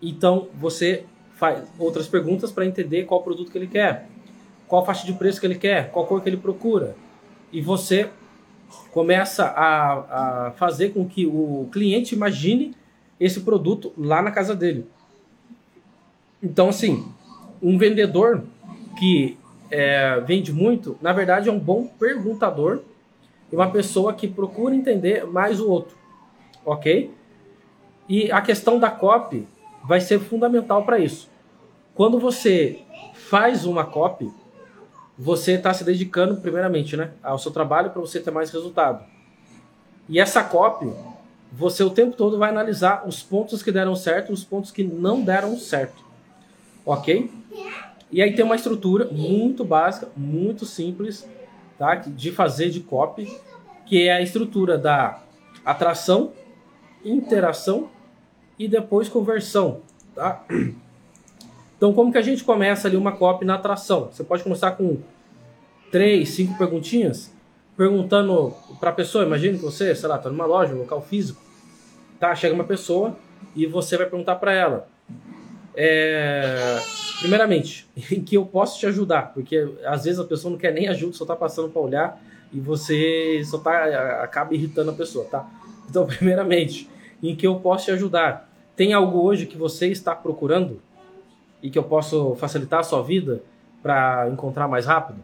então 0.00 0.48
você 0.54 1.04
faz 1.34 1.64
outras 1.78 2.08
perguntas 2.08 2.50
para 2.50 2.64
entender 2.64 3.04
qual 3.04 3.22
produto 3.22 3.50
que 3.50 3.58
ele 3.58 3.66
quer, 3.66 4.08
qual 4.66 4.84
faixa 4.84 5.06
de 5.06 5.12
preço 5.12 5.40
que 5.40 5.46
ele 5.46 5.56
quer, 5.56 5.90
qual 5.90 6.06
cor 6.06 6.22
que 6.22 6.28
ele 6.28 6.36
procura. 6.36 6.96
E 7.54 7.60
você 7.62 8.10
começa 8.90 9.44
a, 9.44 10.48
a 10.48 10.50
fazer 10.52 10.90
com 10.90 11.08
que 11.08 11.26
o 11.26 11.68
cliente 11.72 12.14
imagine 12.14 12.74
esse 13.18 13.40
produto 13.40 13.92
lá 13.96 14.20
na 14.20 14.30
casa 14.30 14.54
dele. 14.54 14.86
Então, 16.42 16.68
assim, 16.68 17.06
um 17.62 17.78
vendedor 17.78 18.44
que 18.98 19.38
é, 19.70 20.20
vende 20.20 20.52
muito, 20.52 20.98
na 21.00 21.12
verdade, 21.12 21.48
é 21.48 21.52
um 21.52 21.58
bom 21.58 21.86
perguntador 21.86 22.80
e 23.50 23.56
uma 23.56 23.70
pessoa 23.70 24.12
que 24.12 24.28
procura 24.28 24.74
entender 24.74 25.24
mais 25.26 25.60
o 25.60 25.70
outro 25.70 26.04
ok? 26.64 27.12
E 28.08 28.30
a 28.32 28.40
questão 28.40 28.78
da 28.78 28.90
copy 28.90 29.46
vai 29.84 30.00
ser 30.00 30.18
fundamental 30.18 30.84
para 30.84 30.98
isso. 30.98 31.28
Quando 31.94 32.18
você 32.18 32.80
faz 33.14 33.64
uma 33.64 33.84
copy, 33.84 34.30
você 35.16 35.52
está 35.52 35.72
se 35.72 35.84
dedicando 35.84 36.36
primeiramente 36.36 36.96
né, 36.96 37.10
ao 37.22 37.38
seu 37.38 37.50
trabalho 37.50 37.90
para 37.90 38.00
você 38.00 38.20
ter 38.20 38.30
mais 38.30 38.50
resultado. 38.50 39.04
E 40.08 40.20
essa 40.20 40.42
copy, 40.42 40.92
você 41.52 41.82
o 41.82 41.90
tempo 41.90 42.16
todo 42.16 42.38
vai 42.38 42.50
analisar 42.50 43.06
os 43.06 43.22
pontos 43.22 43.62
que 43.62 43.70
deram 43.72 43.94
certo 43.94 44.32
os 44.32 44.44
pontos 44.44 44.70
que 44.70 44.82
não 44.82 45.22
deram 45.22 45.56
certo. 45.56 46.04
Ok? 46.84 47.30
E 48.10 48.20
aí 48.20 48.34
tem 48.34 48.44
uma 48.44 48.56
estrutura 48.56 49.08
muito 49.10 49.64
básica, 49.64 50.08
muito 50.16 50.66
simples, 50.66 51.28
tá? 51.78 51.94
de 51.94 52.30
fazer 52.30 52.70
de 52.70 52.80
copy, 52.80 53.32
que 53.86 54.06
é 54.08 54.12
a 54.12 54.20
estrutura 54.20 54.76
da 54.76 55.22
atração, 55.64 56.32
interação 57.04 57.88
e 58.58 58.68
depois 58.68 59.08
conversão. 59.08 59.80
Tá? 60.14 60.44
Então, 61.84 61.92
como 61.92 62.10
que 62.10 62.16
a 62.16 62.22
gente 62.22 62.42
começa 62.42 62.88
ali 62.88 62.96
uma 62.96 63.12
copy 63.12 63.44
na 63.44 63.56
atração? 63.56 64.08
Você 64.10 64.24
pode 64.24 64.42
começar 64.42 64.70
com 64.70 64.96
três, 65.92 66.30
cinco 66.30 66.56
perguntinhas, 66.56 67.30
perguntando 67.76 68.54
para 68.80 68.88
a 68.88 68.92
pessoa. 68.94 69.22
Imagine 69.22 69.58
que 69.58 69.62
você, 69.62 69.94
sei 69.94 70.08
lá, 70.08 70.16
está 70.16 70.30
numa 70.30 70.46
loja, 70.46 70.74
um 70.74 70.78
local 70.78 71.02
físico, 71.02 71.42
tá? 72.18 72.34
Chega 72.34 72.54
uma 72.54 72.64
pessoa 72.64 73.14
e 73.54 73.66
você 73.66 73.98
vai 73.98 74.06
perguntar 74.06 74.36
para 74.36 74.54
ela. 74.54 74.88
É, 75.76 76.80
primeiramente, 77.20 77.86
em 78.10 78.24
que 78.24 78.34
eu 78.34 78.46
posso 78.46 78.80
te 78.80 78.86
ajudar? 78.86 79.34
Porque 79.34 79.70
às 79.84 80.04
vezes 80.04 80.18
a 80.18 80.24
pessoa 80.24 80.52
não 80.52 80.58
quer 80.58 80.72
nem 80.72 80.88
ajuda, 80.88 81.12
só 81.12 81.24
está 81.24 81.36
passando 81.36 81.68
para 81.68 81.82
olhar 81.82 82.22
e 82.50 82.58
você 82.60 83.42
só 83.44 83.58
tá 83.58 84.22
acaba 84.22 84.54
irritando 84.54 84.90
a 84.90 84.94
pessoa, 84.94 85.26
tá? 85.26 85.46
Então, 85.90 86.06
primeiramente, 86.08 86.88
em 87.22 87.36
que 87.36 87.46
eu 87.46 87.56
posso 87.56 87.84
te 87.84 87.90
ajudar? 87.90 88.50
Tem 88.74 88.94
algo 88.94 89.20
hoje 89.20 89.44
que 89.44 89.58
você 89.58 89.88
está 89.88 90.14
procurando 90.14 90.80
e 91.64 91.70
que 91.70 91.78
eu 91.78 91.82
posso 91.82 92.34
facilitar 92.34 92.80
a 92.80 92.82
sua 92.82 93.02
vida 93.02 93.42
para 93.82 94.28
encontrar 94.30 94.68
mais 94.68 94.84
rápido? 94.84 95.18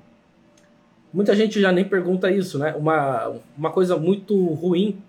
Muita 1.13 1.37
gente 1.37 1.61
já 1.61 1.71
nem 1.71 1.85
pergunta 1.85 2.31
isso, 2.31 2.59
né? 2.59 2.75
Uma, 2.79 3.31
uma 3.59 3.71
coisa 3.71 3.99
muito 3.99 4.47
ruim 4.55 5.03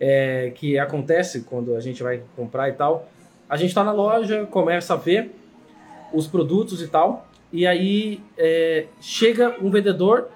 é, 0.00 0.50
que 0.56 0.76
acontece 0.76 1.42
quando 1.42 1.76
a 1.76 1.80
gente 1.80 2.02
vai 2.02 2.20
comprar 2.34 2.68
e 2.68 2.72
tal. 2.72 3.08
A 3.48 3.56
gente 3.56 3.68
está 3.68 3.84
na 3.84 3.92
loja, 3.92 4.44
começa 4.46 4.94
a 4.94 4.96
ver 4.96 5.30
os 6.12 6.26
produtos 6.26 6.82
e 6.82 6.88
tal, 6.88 7.28
e 7.52 7.64
aí 7.64 8.20
é, 8.36 8.86
chega 9.00 9.54
um 9.62 9.70
vendedor 9.70 10.28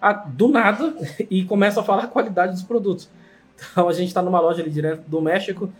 a, 0.00 0.12
do 0.12 0.46
nada 0.46 0.94
e 1.28 1.44
começa 1.44 1.80
a 1.80 1.82
falar 1.82 2.04
a 2.04 2.08
qualidade 2.08 2.52
dos 2.52 2.62
produtos. 2.62 3.10
Então 3.72 3.88
a 3.88 3.92
gente 3.92 4.08
está 4.08 4.22
numa 4.22 4.40
loja 4.40 4.62
ali 4.62 4.70
direto 4.70 5.02
do 5.08 5.20
México, 5.20 5.72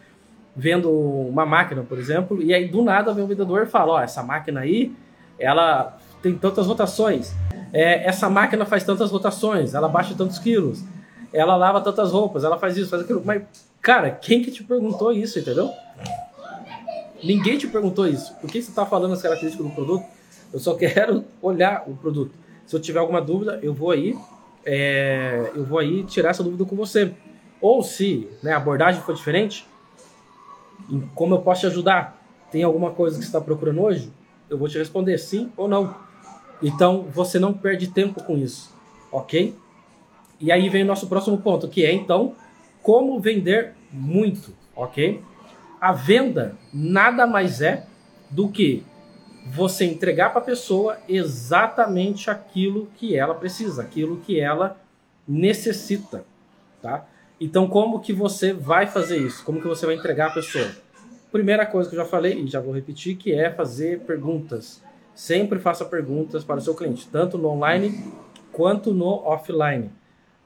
vendo 0.55 0.91
uma 0.91 1.47
máquina, 1.47 1.83
por 1.83 1.99
exemplo, 1.99 2.43
e 2.43 2.53
aí 2.53 2.69
do 2.69 2.83
nada 2.83 3.13
vem 3.13 3.25
o 3.25 3.27
vendedor 3.27 3.63
e 3.63 3.67
fala: 3.67 3.95
Ó, 3.95 4.01
essa 4.01 4.23
máquina 4.23 4.61
aí, 4.61 4.93
ela 5.39 5.99
tem 6.23 6.37
tantas 6.37 6.67
rotações, 6.67 7.35
é, 7.73 8.07
essa 8.07 8.29
máquina 8.29 8.67
faz 8.67 8.85
tantas 8.85 9.11
rotações, 9.11 9.75
ela 9.75 9.89
baixa 9.89 10.15
tantos 10.15 10.39
quilos, 10.39 10.85
ela 11.33 11.57
lava 11.57 11.81
tantas 11.81 12.13
roupas, 12.13 12.45
ela 12.45 12.59
faz 12.59 12.77
isso, 12.77 12.91
faz 12.91 13.03
aquilo. 13.03 13.23
Mas, 13.25 13.43
cara, 13.81 14.11
quem 14.11 14.43
que 14.43 14.51
te 14.51 14.63
perguntou 14.63 15.11
isso, 15.11 15.39
entendeu? 15.39 15.71
Ninguém 17.25 17.57
te 17.57 17.67
perguntou 17.67 18.07
isso. 18.07 18.35
Por 18.35 18.51
que 18.51 18.61
você 18.61 18.71
está 18.71 18.85
falando 18.85 19.15
as 19.15 19.23
características 19.23 19.67
do 19.67 19.73
produto? 19.73 20.05
Eu 20.53 20.59
só 20.59 20.75
quero 20.75 21.25
olhar 21.41 21.85
o 21.87 21.95
produto. 21.95 22.33
Se 22.67 22.77
eu 22.77 22.81
tiver 22.81 22.99
alguma 22.99 23.23
dúvida, 23.23 23.59
eu 23.63 23.73
vou 23.73 23.91
aí, 23.91 24.17
é, 24.67 25.51
eu 25.55 25.65
vou 25.65 25.79
aí 25.79 26.05
tirar 26.05 26.31
essa 26.31 26.43
dúvida 26.43 26.65
com 26.65 26.77
você. 26.77 27.13
Ou 27.61 27.83
se 27.83 28.29
né, 28.43 28.53
a 28.53 28.57
abordagem 28.57 29.01
for 29.01 29.15
diferente, 29.15 29.67
como 31.15 31.35
eu 31.35 31.41
posso 31.41 31.63
te 31.63 31.67
ajudar? 31.67 32.21
Tem 32.51 32.63
alguma 32.63 32.91
coisa 32.91 33.17
que 33.17 33.25
você 33.25 33.29
está 33.29 33.41
procurando 33.41 33.83
hoje? 33.83 34.13
Eu 34.49 34.59
vou 34.59 34.69
te 34.69 34.79
responder 34.79 35.17
sim 35.19 35.51
ou 35.57 35.67
não. 35.67 35.95
Então 36.63 37.03
você 37.11 37.39
não 37.39 37.53
perde 37.53 37.89
tempo 37.89 38.23
com 38.23 38.37
isso, 38.37 38.75
ok? 39.11 39.57
E 40.39 40.53
aí 40.53 40.69
vem 40.69 40.83
o 40.83 40.87
nosso 40.87 41.09
próximo 41.09 41.39
ponto, 41.39 41.69
que 41.69 41.85
é 41.85 41.93
então 41.93 42.35
como 42.83 43.19
vender 43.21 43.75
muito, 43.93 44.55
ok? 44.75 45.23
A 45.81 45.93
venda 45.93 46.57
nada 46.73 47.27
mais 47.27 47.61
é 47.61 47.87
do 48.31 48.49
que 48.49 48.85
você 49.47 49.85
entregar 49.85 50.31
para 50.31 50.41
a 50.41 50.45
pessoa 50.45 50.99
exatamente 51.09 52.31
aquilo 52.31 52.89
que 52.97 53.17
ela 53.17 53.35
precisa, 53.35 53.83
aquilo 53.83 54.19
que 54.19 54.39
ela 54.39 54.81
necessita, 55.27 56.25
tá? 56.81 57.07
Então, 57.45 57.67
como 57.67 57.99
que 57.99 58.13
você 58.13 58.53
vai 58.53 58.87
fazer 58.87 59.19
isso? 59.19 59.45
Como 59.45 59.61
que 59.61 59.67
você 59.67 59.85
vai 59.85 59.97
entregar 59.97 60.29
a 60.29 60.35
pessoa? 60.35 60.71
Primeira 61.33 61.67
coisa 61.67 61.91
que 61.91 61.97
eu 61.97 62.01
já 62.01 62.07
falei 62.07 62.35
e 62.35 62.47
já 62.47 62.61
vou 62.61 62.73
repetir, 62.73 63.17
que 63.17 63.33
é 63.33 63.51
fazer 63.51 63.99
perguntas. 64.03 64.81
Sempre 65.13 65.59
faça 65.59 65.85
perguntas 65.85 66.45
para 66.45 66.59
o 66.59 66.61
seu 66.61 66.73
cliente, 66.73 67.09
tanto 67.11 67.37
no 67.37 67.49
online 67.49 68.13
quanto 68.53 68.95
no 68.95 69.27
offline, 69.27 69.91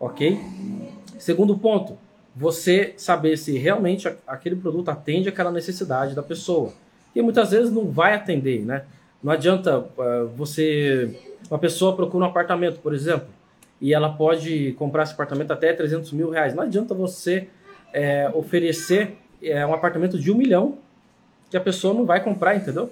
ok? 0.00 0.40
Segundo 1.18 1.58
ponto, 1.58 1.98
você 2.34 2.94
saber 2.96 3.36
se 3.36 3.58
realmente 3.58 4.08
aquele 4.26 4.56
produto 4.56 4.88
atende 4.88 5.28
aquela 5.28 5.50
necessidade 5.50 6.14
da 6.14 6.22
pessoa. 6.22 6.72
E 7.14 7.20
muitas 7.20 7.50
vezes 7.50 7.70
não 7.70 7.90
vai 7.90 8.14
atender, 8.14 8.64
né? 8.64 8.84
Não 9.22 9.32
adianta 9.32 9.80
uh, 9.80 10.28
você... 10.34 11.14
Uma 11.50 11.58
pessoa 11.58 11.94
procura 11.94 12.24
um 12.24 12.28
apartamento, 12.28 12.80
por 12.80 12.94
exemplo, 12.94 13.28
e 13.80 13.92
ela 13.92 14.10
pode 14.10 14.72
comprar 14.72 15.02
esse 15.02 15.12
apartamento 15.12 15.52
até 15.52 15.72
300 15.72 16.12
mil 16.12 16.30
reais. 16.30 16.54
Não 16.54 16.62
adianta 16.62 16.94
você 16.94 17.48
é, 17.92 18.30
oferecer 18.34 19.16
é, 19.42 19.66
um 19.66 19.74
apartamento 19.74 20.18
de 20.18 20.30
um 20.32 20.36
milhão 20.36 20.78
que 21.50 21.56
a 21.56 21.60
pessoa 21.60 21.94
não 21.94 22.04
vai 22.04 22.22
comprar, 22.22 22.56
entendeu? 22.56 22.90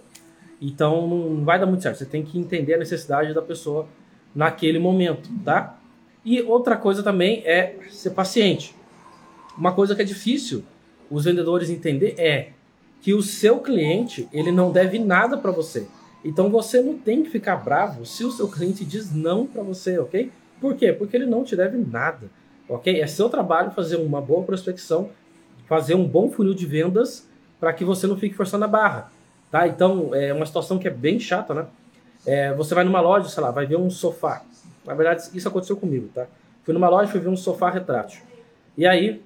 Então 0.60 1.06
não 1.06 1.44
vai 1.44 1.58
dar 1.58 1.66
muito 1.66 1.82
certo. 1.82 1.98
Você 1.98 2.06
tem 2.06 2.22
que 2.22 2.38
entender 2.38 2.74
a 2.74 2.78
necessidade 2.78 3.32
da 3.34 3.42
pessoa 3.42 3.86
naquele 4.34 4.78
momento, 4.78 5.28
tá? 5.44 5.78
E 6.24 6.40
outra 6.42 6.76
coisa 6.76 7.02
também 7.02 7.42
é 7.44 7.76
ser 7.90 8.10
paciente. 8.10 8.74
Uma 9.56 9.72
coisa 9.72 9.94
que 9.94 10.02
é 10.02 10.04
difícil 10.04 10.64
os 11.10 11.24
vendedores 11.24 11.70
entender 11.70 12.14
é 12.18 12.50
que 13.00 13.12
o 13.12 13.22
seu 13.22 13.58
cliente 13.58 14.28
ele 14.32 14.50
não 14.50 14.72
deve 14.72 14.98
nada 14.98 15.36
para 15.36 15.50
você. 15.50 15.86
Então 16.24 16.48
você 16.48 16.80
não 16.80 16.96
tem 16.96 17.22
que 17.22 17.30
ficar 17.30 17.56
bravo 17.56 18.06
se 18.06 18.24
o 18.24 18.32
seu 18.32 18.48
cliente 18.48 18.84
diz 18.84 19.14
não 19.14 19.46
para 19.46 19.62
você, 19.62 19.98
ok? 19.98 20.32
Por 20.64 20.75
quê? 20.76 20.94
Porque 20.94 21.14
ele 21.14 21.26
não 21.26 21.44
te 21.44 21.54
deve 21.54 21.76
nada, 21.76 22.30
ok? 22.66 22.99
É 22.99 23.06
seu 23.06 23.28
trabalho 23.28 23.71
fazer 23.73 23.97
uma 23.97 24.18
boa 24.18 24.42
prospecção, 24.44 25.11
fazer 25.68 25.94
um 25.94 26.09
bom 26.09 26.30
funil 26.30 26.54
de 26.54 26.64
vendas 26.64 27.28
para 27.61 27.71
que 27.71 27.85
você 27.85 28.06
não 28.06 28.16
fique 28.16 28.35
forçando 28.35 28.64
a 28.64 28.66
barra, 28.66 29.12
tá? 29.50 29.68
Então, 29.68 30.14
é 30.14 30.33
uma 30.33 30.47
situação 30.47 30.78
que 30.78 30.88
é 30.88 30.90
bem 30.90 31.21
chata, 31.21 31.52
né? 31.52 31.66
É, 32.25 32.54
você 32.54 32.75
vai 32.75 32.83
numa 32.83 33.02
loja, 33.02 33.28
sei 33.28 33.42
lá, 33.42 33.50
vai 33.50 33.66
ver 33.66 33.76
um 33.76 33.90
sofá. 33.90 34.42
Na 34.87 34.94
verdade, 34.94 35.28
isso 35.35 35.47
aconteceu 35.47 35.76
comigo, 35.76 36.09
tá? 36.14 36.26
Fui 36.62 36.73
numa 36.73 36.88
loja 36.88 37.11
e 37.11 37.12
fui 37.12 37.21
ver 37.21 37.28
um 37.28 37.37
sofá 37.37 37.68
retrátil. 37.68 38.23
E 38.75 38.87
aí, 38.87 39.23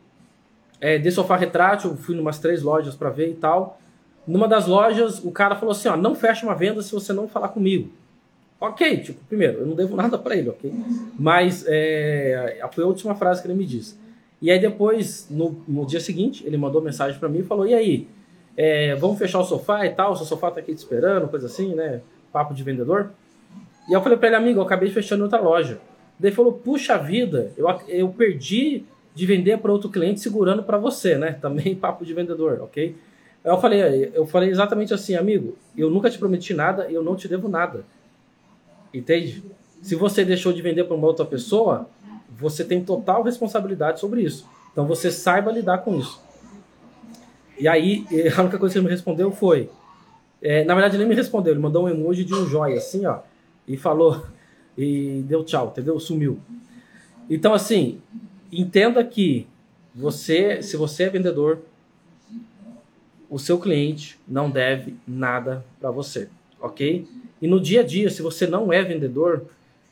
é, 0.81 0.99
de 0.99 1.09
sofá 1.13 1.37
retrátil, 1.37 1.97
fui 1.99 2.17
numas 2.17 2.41
três 2.41 2.63
lojas 2.65 2.97
para 2.97 3.11
ver 3.11 3.31
e 3.31 3.35
tal. 3.35 3.81
Numa 4.27 4.49
das 4.49 4.67
lojas, 4.67 5.25
o 5.25 5.31
cara 5.31 5.55
falou 5.55 5.71
assim, 5.71 5.87
ó, 5.87 5.97
não 5.97 6.17
fecha 6.17 6.45
uma 6.45 6.57
venda 6.57 6.83
se 6.83 6.91
você 6.91 7.13
não 7.13 7.29
falar 7.29 7.51
comigo. 7.51 7.93
Ok, 8.61 8.99
tipo, 8.99 9.21
primeiro, 9.29 9.59
eu 9.61 9.67
não 9.67 9.77
devo 9.77 9.95
nada 9.95 10.19
para 10.19 10.37
ele, 10.37 10.49
ok? 10.49 10.73
Mas 11.17 11.65
é, 11.69 12.61
foi 12.73 12.83
a 12.83 12.87
última 12.87 13.15
frase 13.15 13.41
que 13.41 13.47
ele 13.47 13.57
me 13.57 13.65
disse. 13.65 13.97
E 14.43 14.51
aí 14.51 14.59
depois, 14.59 15.29
no, 15.31 15.63
no 15.67 15.87
dia 15.87 16.01
seguinte, 16.01 16.45
ele 16.47 16.57
mandou 16.57 16.83
mensagem 16.83 17.19
para 17.19 17.29
mim 17.29 17.39
e 17.39 17.45
falou, 17.45 17.67
e 17.67 17.75
aí, 17.75 18.09
é, 18.57 18.97
vamos 18.97 19.19
fechar 19.19 19.39
o 19.39 19.45
sofá 19.45 19.87
e 19.87 19.91
tal, 19.91 20.17
seu 20.17 20.27
sofá 20.27 20.51
tá 20.51 20.59
aqui 20.61 20.75
te 20.75 20.79
esperando, 20.79 21.29
coisa 21.29 21.47
assim, 21.47 21.75
né? 21.75 22.01
Papo 22.33 22.53
de 22.53 22.63
vendedor. 22.65 23.11
E 23.89 23.93
eu 23.93 24.03
falei 24.03 24.19
para 24.19 24.29
ele, 24.29 24.37
amigo, 24.37 24.59
eu 24.59 24.65
acabei 24.65 24.91
fechando 24.91 25.23
outra 25.23 25.41
loja. 25.41 25.79
Daí 26.19 26.31
ele 26.31 26.37
falou, 26.37 26.53
puxa 26.53 26.99
vida, 26.99 27.53
eu, 27.57 27.67
eu 27.87 28.09
perdi 28.09 28.85
de 29.15 29.27
vender 29.27 29.59
para 29.59 29.73
outro 29.73 29.89
cliente 29.89 30.21
segurando 30.21 30.65
para 30.65 30.79
você, 30.79 31.17
né? 31.17 31.33
Também 31.41 31.77
papo 31.77 32.05
de 32.05 32.13
vendedor, 32.13 32.61
ok? 32.61 32.97
Eu 33.45 33.61
falei, 33.61 34.11
eu 34.13 34.27
falei 34.27 34.51
exatamente 34.51 34.93
assim, 34.93 35.15
amigo, 35.15 35.57
eu 35.77 35.89
nunca 35.89 36.11
te 36.11 36.19
prometi 36.19 36.53
nada 36.53 36.89
e 36.91 36.95
eu 36.95 37.03
não 37.03 37.15
te 37.15 37.29
devo 37.29 37.49
nada. 37.49 37.85
Entende? 38.93 39.43
Se 39.83 39.95
você 39.95 40.25
deixou 40.25 40.53
de 40.53 40.63
vender 40.63 40.85
para 40.85 40.97
uma 40.97 41.07
outra 41.07 41.25
pessoa, 41.25 41.89
você 42.31 42.65
tem 42.65 42.83
total 42.83 43.23
responsabilidade 43.23 44.01
sobre 44.01 44.23
isso. 44.23 44.47
Então 44.73 44.87
você 44.87 45.11
saiba 45.11 45.51
lidar 45.51 45.79
com 45.79 45.99
isso. 45.99 46.21
E 47.59 47.67
aí, 47.67 48.07
a 48.37 48.43
única 48.43 48.59
coisa 48.59 48.73
que 48.73 48.79
ele 48.79 48.87
me 48.87 48.93
respondeu 48.93 49.31
foi. 49.33 49.69
É, 50.41 50.65
na 50.65 50.75
verdade, 50.75 50.95
ele 50.95 51.05
nem 51.05 51.09
me 51.09 51.15
respondeu, 51.17 51.53
ele 51.53 51.61
mandou 51.61 51.85
um 51.85 51.89
emoji 51.89 52.25
de 52.25 52.33
um 52.33 52.47
joia, 52.47 52.79
assim, 52.79 53.05
ó, 53.05 53.19
e 53.67 53.77
falou, 53.77 54.25
e 54.77 55.25
deu 55.27 55.43
tchau, 55.43 55.69
entendeu? 55.73 55.99
Sumiu. 55.99 56.39
Então, 57.29 57.53
assim, 57.53 58.01
entenda 58.53 59.03
que 59.05 59.49
você, 59.93 60.63
se 60.63 60.77
você 60.77 61.05
é 61.05 61.11
vendedor, 61.11 61.59
o 63.29 63.39
seu 63.39 63.59
cliente 63.59 64.19
não 64.29 64.49
deve 64.49 64.95
nada 65.07 65.65
para 65.81 65.91
você, 65.91 66.29
ok? 66.61 67.05
E 67.41 67.47
no 67.47 67.61
dia 67.61 67.81
a 67.81 67.85
dia, 67.85 68.11
se 68.11 68.23
você 68.23 68.47
não 68.47 68.73
é 68.73 68.83
vendedor, 68.83 69.47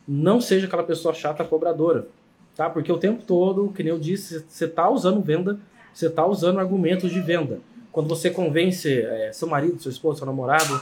não 0.07 0.41
seja 0.41 0.67
aquela 0.67 0.83
pessoa 0.83 1.15
chata 1.15 1.45
cobradora, 1.45 2.07
tá? 2.55 2.69
Porque 2.71 2.91
o 2.91 2.99
tempo 2.99 3.23
todo, 3.25 3.73
que 3.75 3.83
nem 3.83 3.93
eu 3.93 3.99
disse, 3.99 4.45
você 4.49 4.65
está 4.65 4.88
usando 4.88 5.21
venda, 5.21 5.59
você 5.93 6.07
está 6.07 6.26
usando 6.26 6.59
argumentos 6.59 7.11
de 7.11 7.21
venda. 7.21 7.61
quando 7.93 8.09
você 8.09 8.29
convence 8.29 9.00
é, 9.00 9.33
seu 9.33 9.49
marido, 9.49 9.81
seu 9.81 9.91
esposo, 9.91 10.19
seu 10.19 10.26
namorado 10.26 10.79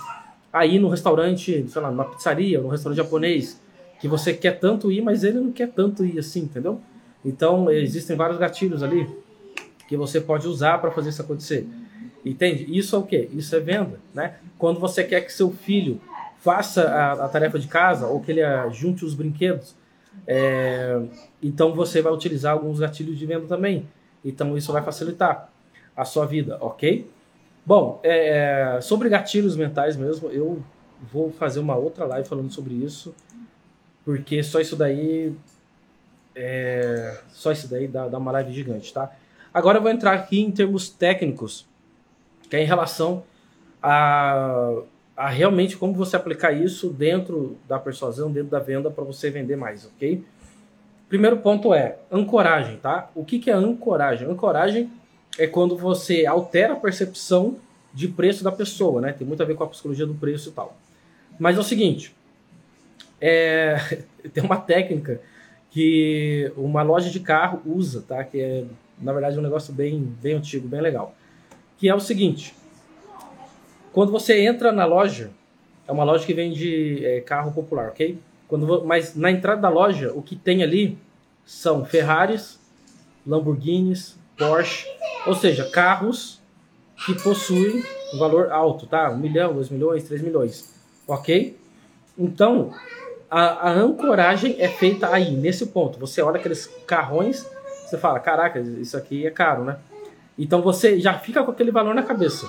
a 0.53 0.67
ir 0.67 0.79
no 0.79 0.89
restaurante, 0.89 1.65
sei 1.69 1.83
lá, 1.83 1.91
numa 1.91 2.05
pizzaria, 2.05 2.61
num 2.61 2.69
restaurante 2.69 2.97
japonês, 2.97 3.61
que 4.01 4.09
você 4.09 4.35
quer 4.35 4.59
tanto 4.59 4.91
ir, 4.91 5.01
mas 5.01 5.25
ele 5.25 5.39
não 5.41 5.53
quer 5.53 5.69
tanto 5.69 6.05
ir 6.05 6.19
assim, 6.19 6.41
entendeu? 6.41 6.81
Então, 7.25 7.71
existem 7.71 8.17
vários 8.17 8.39
gatilhos 8.39 8.83
ali 8.83 9.09
que 9.89 9.97
você 9.97 10.21
pode 10.21 10.47
usar 10.47 10.79
para 10.79 10.91
fazer 10.91 11.11
isso 11.11 11.23
acontecer. 11.23 11.67
Entende? 12.25 12.67
Isso 12.69 12.97
é 12.97 12.99
o 12.99 13.03
quê? 13.03 13.29
Isso 13.33 13.55
é 13.55 13.61
venda, 13.61 14.01
né? 14.15 14.37
Quando 14.59 14.81
você 14.81 15.05
quer 15.05 15.21
que 15.21 15.33
seu 15.33 15.51
filho 15.51 16.01
faça 16.45 16.83
a, 16.91 17.25
a 17.25 17.29
tarefa 17.29 17.59
de 17.59 17.67
casa 17.67 18.07
ou 18.07 18.21
que 18.21 18.31
ele 18.31 18.43
junte 18.71 19.03
os 19.03 19.15
brinquedos, 19.15 19.75
é, 20.27 21.01
então 21.43 21.73
você 21.73 22.03
vai 22.03 22.13
utilizar 22.13 22.53
alguns 22.53 22.79
gatilhos 22.79 23.19
de 23.19 23.25
venda 23.25 23.47
também. 23.47 23.89
Então 24.23 24.55
isso 24.55 24.71
vai 24.71 24.83
facilitar 24.83 25.49
a 25.97 26.05
sua 26.05 26.27
vida, 26.27 26.59
ok? 26.61 27.11
Bom, 27.65 27.99
é, 28.03 28.79
sobre 28.83 29.09
gatilhos 29.09 29.57
mentais 29.57 29.97
mesmo, 29.97 30.29
eu 30.29 30.63
vou 31.11 31.33
fazer 31.33 31.61
uma 31.61 31.77
outra 31.77 32.05
live 32.05 32.29
falando 32.29 32.53
sobre 32.53 32.75
isso, 32.75 33.15
porque 34.05 34.43
só 34.43 34.61
isso 34.61 34.77
daí 34.77 35.35
é, 36.37 37.21
só 37.31 37.53
isso 37.53 37.69
daí 37.69 37.89
dá, 37.89 38.07
dá 38.07 38.19
uma 38.19 38.33
live 38.33 38.53
gigante, 38.53 38.93
tá? 38.93 39.11
Agora 39.53 39.79
eu 39.79 39.83
vou 39.83 39.91
entrar 39.91 40.13
aqui 40.13 40.41
em 40.41 40.51
termos 40.51 40.91
técnicos, 40.91 41.67
que 42.51 42.57
é 42.57 42.63
em 42.63 42.67
relação 42.67 43.23
a, 43.83 44.83
a 45.17 45.29
realmente 45.29 45.77
como 45.77 45.95
você 45.95 46.17
aplicar 46.17 46.53
isso 46.53 46.91
dentro 46.91 47.57
da 47.69 47.79
persuasão, 47.79 48.33
dentro 48.33 48.51
da 48.51 48.59
venda 48.59 48.91
para 48.91 49.05
você 49.05 49.31
vender 49.31 49.57
mais, 49.57 49.85
ok? 49.85 50.25
Primeiro 51.09 51.37
ponto 51.39 51.73
é 51.73 51.99
ancoragem, 52.11 52.77
tá? 52.79 53.11
O 53.15 53.25
que, 53.25 53.39
que 53.39 53.51
é 53.51 53.55
ancoragem? 53.55 54.29
Ancoragem 54.29 54.91
é 55.39 55.47
quando 55.47 55.77
você 55.77 56.27
altera 56.27 56.73
a 56.73 56.77
percepção 56.77 57.57
de 57.93 58.09
preço 58.09 58.43
da 58.43 58.51
pessoa, 58.51 59.01
né? 59.01 59.13
Tem 59.13 59.27
muito 59.27 59.43
a 59.43 59.47
ver 59.47 59.55
com 59.55 59.63
a 59.63 59.69
psicologia 59.69 60.07
do 60.07 60.15
preço 60.15 60.49
e 60.49 60.53
tal. 60.53 60.77
Mas 61.39 61.57
é 61.57 61.61
o 61.61 61.65
seguinte, 61.65 62.15
é... 63.21 63.77
tem 64.35 64.43
uma 64.43 64.57
técnica 64.57 65.21
que 65.71 66.53
uma 66.57 66.83
loja 66.83 67.11
de 67.11 67.21
carro 67.21 67.61
usa, 67.65 68.05
tá? 68.07 68.25
Que 68.25 68.41
é, 68.41 68.65
na 69.01 69.13
verdade, 69.13 69.39
um 69.39 69.43
negócio 69.43 69.73
bem, 69.73 70.01
bem 70.21 70.35
antigo, 70.35 70.67
bem 70.67 70.81
legal. 70.81 71.15
Que 71.79 71.89
é 71.89 71.95
o 71.95 72.01
seguinte, 72.01 72.55
quando 73.95 74.11
você 74.11 74.41
entra 74.41 74.73
na 74.73 74.85
loja, 74.85 75.31
é 75.87 75.93
uma 75.93 76.03
loja 76.03 76.27
que 76.27 76.35
vende 76.35 77.07
é, 77.07 77.21
carro 77.21 77.53
popular, 77.53 77.91
ok? 77.91 78.19
Quando, 78.49 78.85
mas 78.85 79.15
na 79.15 79.31
entrada 79.31 79.63
da 79.63 79.69
loja, 79.69 80.13
o 80.13 80.21
que 80.21 80.35
tem 80.35 80.65
ali 80.65 80.99
são 81.47 81.85
Ferraris, 81.85 82.59
Lamborghinis, 83.25 84.19
Porsche, 84.37 84.89
ou 85.29 85.35
seja, 85.37 85.71
carros 85.71 86.43
que 87.07 87.15
possuem 87.23 87.85
um 88.13 88.19
valor 88.19 88.51
alto, 88.51 88.85
tá? 88.85 89.09
Um 89.13 89.17
milhão, 89.17 89.55
dois 89.55 89.71
milhões, 89.71 90.03
três 90.03 90.21
milhões, 90.21 90.75
ok? 91.07 91.57
Então, 92.19 92.75
a, 93.31 93.69
a, 93.69 93.71
ancoragem 93.71 94.57
é 94.59 94.67
feita 94.67 95.09
aí, 95.15 95.31
nesse 95.31 95.67
ponto. 95.67 96.01
Você 96.01 96.21
olha 96.21 96.41
aqueles 96.41 96.67
carrões, 96.85 97.49
você 97.87 97.97
fala, 97.97 98.19
caraca, 98.19 98.59
isso 98.59 98.97
aqui 98.97 99.25
é 99.25 99.31
caro, 99.31 99.63
né? 99.65 99.79
Então 100.37 100.63
você 100.63 100.99
já 100.99 101.17
fica 101.17 101.45
com 101.45 101.53
aquele 101.53 101.71
valor 101.71 101.95
na 101.95 102.03
cabeça, 102.03 102.49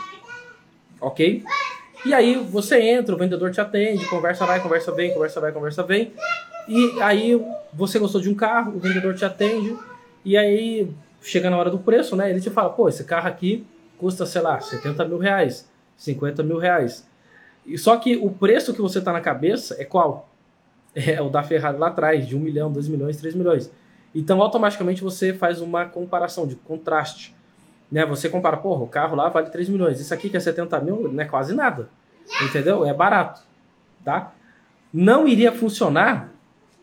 ok? 1.05 1.43
E 2.05 2.13
aí 2.13 2.35
você 2.35 2.81
entra, 2.81 3.15
o 3.15 3.17
vendedor 3.17 3.51
te 3.51 3.61
atende, 3.61 4.05
conversa 4.07 4.45
vai, 4.45 4.59
conversa 4.59 4.91
vem, 4.91 5.13
conversa 5.13 5.39
vai, 5.39 5.51
conversa 5.51 5.83
vem. 5.83 6.13
E 6.67 7.01
aí 7.01 7.39
você 7.73 7.99
gostou 7.99 8.19
de 8.19 8.29
um 8.29 8.35
carro, 8.35 8.75
o 8.75 8.79
vendedor 8.79 9.15
te 9.15 9.23
atende, 9.23 9.75
e 10.23 10.35
aí 10.35 10.91
chega 11.21 11.49
na 11.49 11.57
hora 11.57 11.69
do 11.69 11.79
preço, 11.79 12.15
né? 12.15 12.29
Ele 12.29 12.41
te 12.41 12.49
fala, 12.49 12.69
pô, 12.69 12.89
esse 12.89 13.03
carro 13.03 13.27
aqui 13.27 13.65
custa, 13.97 14.25
sei 14.25 14.41
lá, 14.41 14.59
70 14.59 15.05
mil 15.05 15.17
reais, 15.17 15.69
50 15.97 16.43
mil 16.43 16.57
reais. 16.57 17.07
E 17.65 17.77
só 17.77 17.97
que 17.97 18.17
o 18.17 18.29
preço 18.29 18.73
que 18.73 18.81
você 18.81 19.01
tá 19.01 19.11
na 19.11 19.21
cabeça 19.21 19.75
é 19.79 19.85
qual? 19.85 20.29
É 20.93 21.21
o 21.21 21.29
da 21.29 21.43
Ferrari 21.43 21.77
lá 21.77 21.87
atrás, 21.87 22.27
de 22.27 22.35
1 22.35 22.39
milhão, 22.39 22.71
2 22.71 22.87
milhões, 22.87 23.17
3 23.17 23.35
milhões. 23.35 23.71
Então, 24.13 24.41
automaticamente 24.41 25.03
você 25.03 25.33
faz 25.33 25.59
uma 25.59 25.85
comparação 25.85 26.47
de 26.47 26.55
contraste. 26.55 27.35
Né? 27.95 28.05
Você 28.07 28.27
compara, 28.27 28.57
porra, 28.57 28.83
o 28.83 28.87
carro 28.87 29.15
lá 29.15 29.29
vale 29.29 29.49
3 29.49 29.69
milhões, 29.69 30.01
isso 30.01 30.13
aqui 30.13 30.29
que 30.29 30.35
é 30.35 30.39
70 30.41 30.81
mil 30.81 31.09
não 31.09 31.23
é 31.23 31.23
quase 31.23 31.55
nada. 31.55 31.87
Entendeu? 32.41 32.85
É 32.85 32.93
barato. 32.93 33.39
Tá? 34.03 34.33
Não 34.93 35.25
iria 35.25 35.53
funcionar 35.53 36.29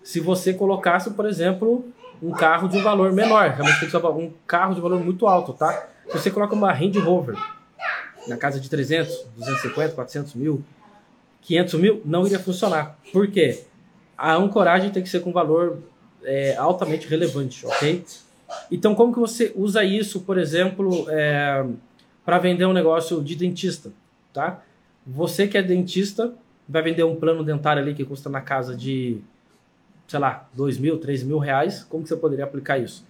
se 0.03 0.21
você 0.21 0.55
colocasse, 0.55 1.11
por 1.11 1.27
exemplo, 1.27 1.85
um 2.23 2.31
carro 2.31 2.67
de 2.67 2.79
um 2.79 2.83
valor 2.83 3.13
menor. 3.13 3.51
Realmente 3.51 3.81
tem 3.81 3.91
que 3.91 3.91
ser 3.91 4.07
um 4.07 4.33
carro 4.47 4.75
de 4.75 4.81
valor 4.81 5.05
muito 5.05 5.27
alto, 5.27 5.53
tá? 5.53 5.87
Se 6.07 6.19
você 6.19 6.31
coloca 6.31 6.55
uma 6.55 6.73
Range 6.73 6.99
Rover 6.99 7.37
na 8.27 8.39
casa 8.39 8.59
de 8.59 8.71
300, 8.71 9.27
250, 9.37 9.95
400 9.95 10.35
mil, 10.35 10.65
500 11.43 11.75
mil, 11.75 12.03
não 12.07 12.25
iria 12.25 12.39
funcionar. 12.39 12.97
Por 13.13 13.27
quê? 13.29 13.65
A 14.17 14.35
ancoragem 14.35 14.91
tem 14.91 15.03
que 15.03 15.11
ser 15.11 15.21
com 15.21 15.31
valor 15.31 15.79
é, 16.25 16.57
altamente 16.57 17.07
relevante, 17.07 17.67
ok? 17.67 18.03
Então, 18.71 18.95
como 18.95 19.13
que 19.13 19.19
você 19.19 19.53
usa 19.55 19.85
isso, 19.85 20.21
por 20.21 20.39
exemplo, 20.39 21.07
é, 21.09 21.65
para 22.25 22.39
vender 22.39 22.67
um 22.67 22.73
negócio 22.73 23.23
de 23.23 23.35
dentista, 23.37 23.93
tá? 24.33 24.63
Você 25.07 25.49
que 25.49 25.59
é 25.59 25.63
dentista, 25.63 26.33
vai 26.69 26.83
vender 26.83 27.05
um 27.05 27.17
plano 27.17 27.43
dentário 27.45 27.83
ali 27.83 27.95
que 27.95 28.05
custa 28.05 28.31
na 28.31 28.41
casa 28.41 28.77
de, 28.77 29.19
sei 30.07 30.19
lá, 30.19 30.49
dois 30.55 30.79
mil, 30.79 30.99
três 30.99 31.23
mil 31.23 31.39
reais. 31.39 31.85
Como 31.85 32.03
que 32.03 32.09
você 32.09 32.17
poderia 32.17 32.45
aplicar 32.45 32.79
isso? 32.79 33.05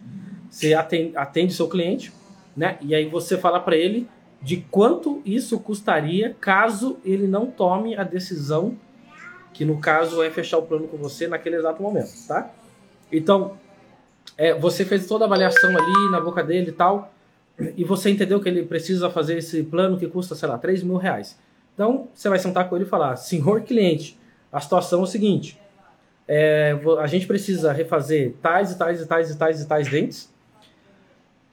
Você 0.51 0.75
atende, 0.75 1.17
atende 1.17 1.53
seu 1.53 1.69
cliente, 1.69 2.13
né? 2.57 2.79
E 2.81 2.95
aí 2.95 3.09
você 3.09 3.37
fala 3.37 3.61
para 3.61 3.77
ele 3.77 4.09
de 4.41 4.59
quanto 4.71 5.23
isso 5.25 5.59
custaria 5.61 6.37
caso 6.41 6.99
ele 7.05 7.27
não 7.27 7.47
tome 7.47 7.95
a 7.95 8.03
decisão, 8.03 8.77
que 9.53 9.65
no 9.65 9.79
caso 9.79 10.23
é 10.23 10.31
fechar 10.31 10.59
o 10.59 10.63
plano 10.63 10.89
com 10.89 10.97
você 10.97 11.29
naquele 11.29 11.57
exato 11.57 11.83
momento, 11.83 12.13
tá? 12.27 12.51
Então, 13.11 13.57
é, 14.37 14.55
você 14.55 14.85
fez 14.85 15.07
toda 15.07 15.25
a 15.25 15.27
avaliação 15.27 15.71
ali 15.71 16.11
na 16.11 16.21
boca 16.21 16.43
dele 16.43 16.71
e 16.71 16.73
tal, 16.73 17.13
e 17.77 17.85
você 17.85 18.11
entendeu 18.11 18.41
que 18.41 18.49
ele 18.49 18.65
precisa 18.65 19.11
fazer 19.11 19.39
esse 19.39 19.63
plano 19.63 19.99
que 19.99 20.07
custa, 20.07 20.35
sei 20.35 20.49
lá, 20.49 20.59
3 20.59 20.83
mil 20.83 20.97
reais. 20.97 21.39
Então, 21.75 22.09
você 22.15 22.29
vai 22.29 22.39
sentar 22.39 22.69
com 22.69 22.77
ele 22.77 22.85
e 22.85 22.89
falar, 22.89 23.17
senhor 23.17 23.63
cliente, 23.63 24.19
a 24.51 24.61
situação 24.61 25.01
é 25.01 25.03
o 25.03 25.07
seguinte, 25.07 25.59
é, 26.27 26.79
a 27.01 27.07
gente 27.07 27.27
precisa 27.27 27.73
refazer 27.73 28.35
tais 28.41 28.73
e 28.73 28.79
tais 28.79 29.01
e 29.01 29.07
tais 29.07 29.31
e 29.31 29.39
tais 29.39 29.61
e 29.61 29.67
tais 29.67 29.89
dentes, 29.89 30.33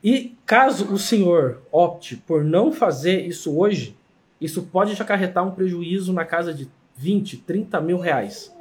e 0.03 0.37
caso 0.45 0.93
o 0.93 0.97
senhor 0.97 1.61
opte 1.71 2.15
por 2.15 2.43
não 2.43 2.71
fazer 2.71 3.25
isso 3.25 3.57
hoje, 3.57 3.97
isso 4.39 4.63
pode 4.63 4.95
te 4.95 5.01
acarretar 5.01 5.45
um 5.45 5.51
prejuízo 5.51 6.13
na 6.13 6.23
casa 6.23 6.53
de 6.53 6.69
20, 6.95 7.37
30 7.37 7.81
mil 7.81 7.97
reais. 7.97 8.53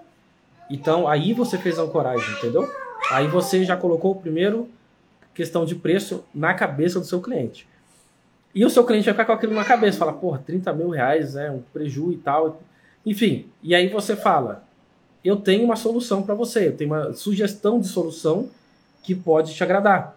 Então 0.68 1.06
aí 1.06 1.32
você 1.32 1.56
fez 1.56 1.78
a 1.78 1.82
ancoragem, 1.82 2.28
entendeu? 2.38 2.68
Aí 3.10 3.26
você 3.26 3.64
já 3.64 3.76
colocou 3.76 4.12
o 4.12 4.16
primeiro 4.16 4.68
questão 5.34 5.64
de 5.64 5.74
preço 5.74 6.24
na 6.34 6.52
cabeça 6.52 6.98
do 6.98 7.06
seu 7.06 7.20
cliente. 7.20 7.66
E 8.54 8.64
o 8.64 8.70
seu 8.70 8.84
cliente 8.84 9.04
vai 9.04 9.14
ficar 9.14 9.24
com 9.24 9.32
aquilo 9.32 9.54
na 9.54 9.64
cabeça, 9.64 9.98
fala, 9.98 10.12
porra, 10.12 10.42
30 10.44 10.72
mil 10.72 10.88
reais 10.90 11.36
é 11.36 11.50
um 11.50 11.62
prejuízo 11.72 12.12
e 12.14 12.18
tal. 12.18 12.60
Enfim, 13.06 13.46
e 13.62 13.74
aí 13.74 13.88
você 13.88 14.16
fala, 14.16 14.64
eu 15.24 15.36
tenho 15.36 15.64
uma 15.64 15.76
solução 15.76 16.22
para 16.22 16.34
você, 16.34 16.68
eu 16.68 16.76
tenho 16.76 16.90
uma 16.92 17.12
sugestão 17.12 17.78
de 17.78 17.86
solução 17.86 18.48
que 19.02 19.14
pode 19.14 19.54
te 19.54 19.62
agradar. 19.62 20.16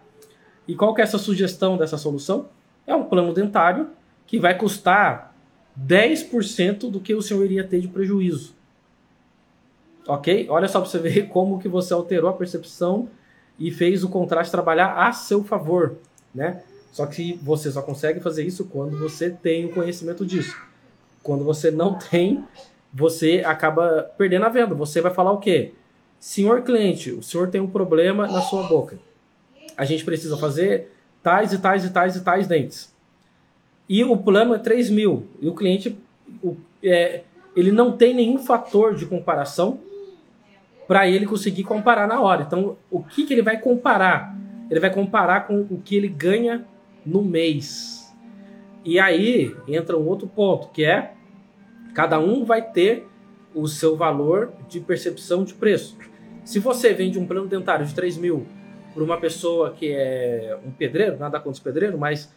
E 0.66 0.74
qual 0.74 0.94
que 0.94 1.00
é 1.00 1.04
essa 1.04 1.18
sugestão 1.18 1.76
dessa 1.76 1.96
solução? 1.96 2.46
É 2.86 2.94
um 2.94 3.04
plano 3.04 3.32
dentário 3.32 3.90
que 4.26 4.38
vai 4.38 4.56
custar 4.56 5.34
10% 5.80 6.90
do 6.90 7.00
que 7.00 7.14
o 7.14 7.22
senhor 7.22 7.44
iria 7.44 7.64
ter 7.64 7.80
de 7.80 7.88
prejuízo. 7.88 8.54
Ok? 10.06 10.46
Olha 10.48 10.68
só 10.68 10.80
para 10.80 10.88
você 10.88 10.98
ver 10.98 11.28
como 11.30 11.58
que 11.58 11.68
você 11.68 11.92
alterou 11.92 12.30
a 12.30 12.32
percepção 12.32 13.08
e 13.58 13.70
fez 13.70 14.02
o 14.02 14.08
contraste 14.08 14.50
trabalhar 14.50 14.94
a 14.94 15.12
seu 15.12 15.44
favor, 15.44 15.96
né? 16.34 16.62
Só 16.90 17.06
que 17.06 17.38
você 17.42 17.70
só 17.70 17.80
consegue 17.80 18.20
fazer 18.20 18.44
isso 18.44 18.66
quando 18.66 18.98
você 18.98 19.30
tem 19.30 19.64
o 19.64 19.72
conhecimento 19.72 20.26
disso. 20.26 20.56
Quando 21.22 21.44
você 21.44 21.70
não 21.70 21.94
tem, 22.10 22.44
você 22.92 23.42
acaba 23.44 24.10
perdendo 24.18 24.44
a 24.44 24.48
venda. 24.48 24.74
Você 24.74 25.00
vai 25.00 25.12
falar 25.12 25.32
o 25.32 25.38
quê? 25.38 25.72
Senhor 26.20 26.62
cliente, 26.62 27.10
o 27.10 27.22
senhor 27.22 27.48
tem 27.48 27.60
um 27.60 27.66
problema 27.66 28.26
na 28.26 28.40
sua 28.42 28.64
boca 28.64 28.98
a 29.76 29.84
gente 29.84 30.04
precisa 30.04 30.36
fazer 30.36 30.92
tais 31.22 31.52
e 31.52 31.58
tais 31.58 31.84
e 31.84 31.90
tais 31.90 32.16
e 32.16 32.20
tais 32.22 32.46
dentes. 32.46 32.92
E 33.88 34.02
o 34.04 34.16
plano 34.16 34.54
é 34.54 34.58
3 34.58 34.90
mil. 34.90 35.26
E 35.40 35.48
o 35.48 35.54
cliente 35.54 35.98
o, 36.42 36.56
é, 36.82 37.22
ele 37.54 37.72
não 37.72 37.96
tem 37.96 38.14
nenhum 38.14 38.38
fator 38.38 38.94
de 38.94 39.06
comparação 39.06 39.80
para 40.92 41.08
ele 41.08 41.24
conseguir 41.24 41.64
comparar 41.64 42.06
na 42.06 42.20
hora. 42.20 42.42
Então, 42.42 42.76
o 42.90 43.02
que, 43.02 43.24
que 43.24 43.32
ele 43.32 43.40
vai 43.40 43.58
comparar? 43.58 44.36
Ele 44.70 44.78
vai 44.78 44.92
comparar 44.92 45.46
com 45.46 45.62
o 45.62 45.80
que 45.82 45.96
ele 45.96 46.06
ganha 46.06 46.66
no 47.04 47.22
mês. 47.22 48.14
E 48.84 49.00
aí 49.00 49.56
entra 49.66 49.96
um 49.96 50.06
outro 50.06 50.28
ponto, 50.28 50.68
que 50.68 50.84
é 50.84 51.14
cada 51.94 52.18
um 52.20 52.44
vai 52.44 52.60
ter 52.60 53.06
o 53.54 53.66
seu 53.66 53.96
valor 53.96 54.52
de 54.68 54.80
percepção 54.80 55.44
de 55.44 55.54
preço. 55.54 55.96
Se 56.44 56.58
você 56.58 56.92
vende 56.92 57.18
um 57.18 57.26
plano 57.26 57.48
dentário 57.48 57.86
de 57.86 57.94
3 57.94 58.18
mil 58.18 58.46
para 58.92 59.02
uma 59.02 59.16
pessoa 59.16 59.70
que 59.70 59.90
é 59.90 60.58
um 60.62 60.70
pedreiro, 60.70 61.18
nada 61.18 61.38
contra 61.38 61.52
os 61.52 61.60
pedreiros, 61.60 61.98
mas 61.98 62.30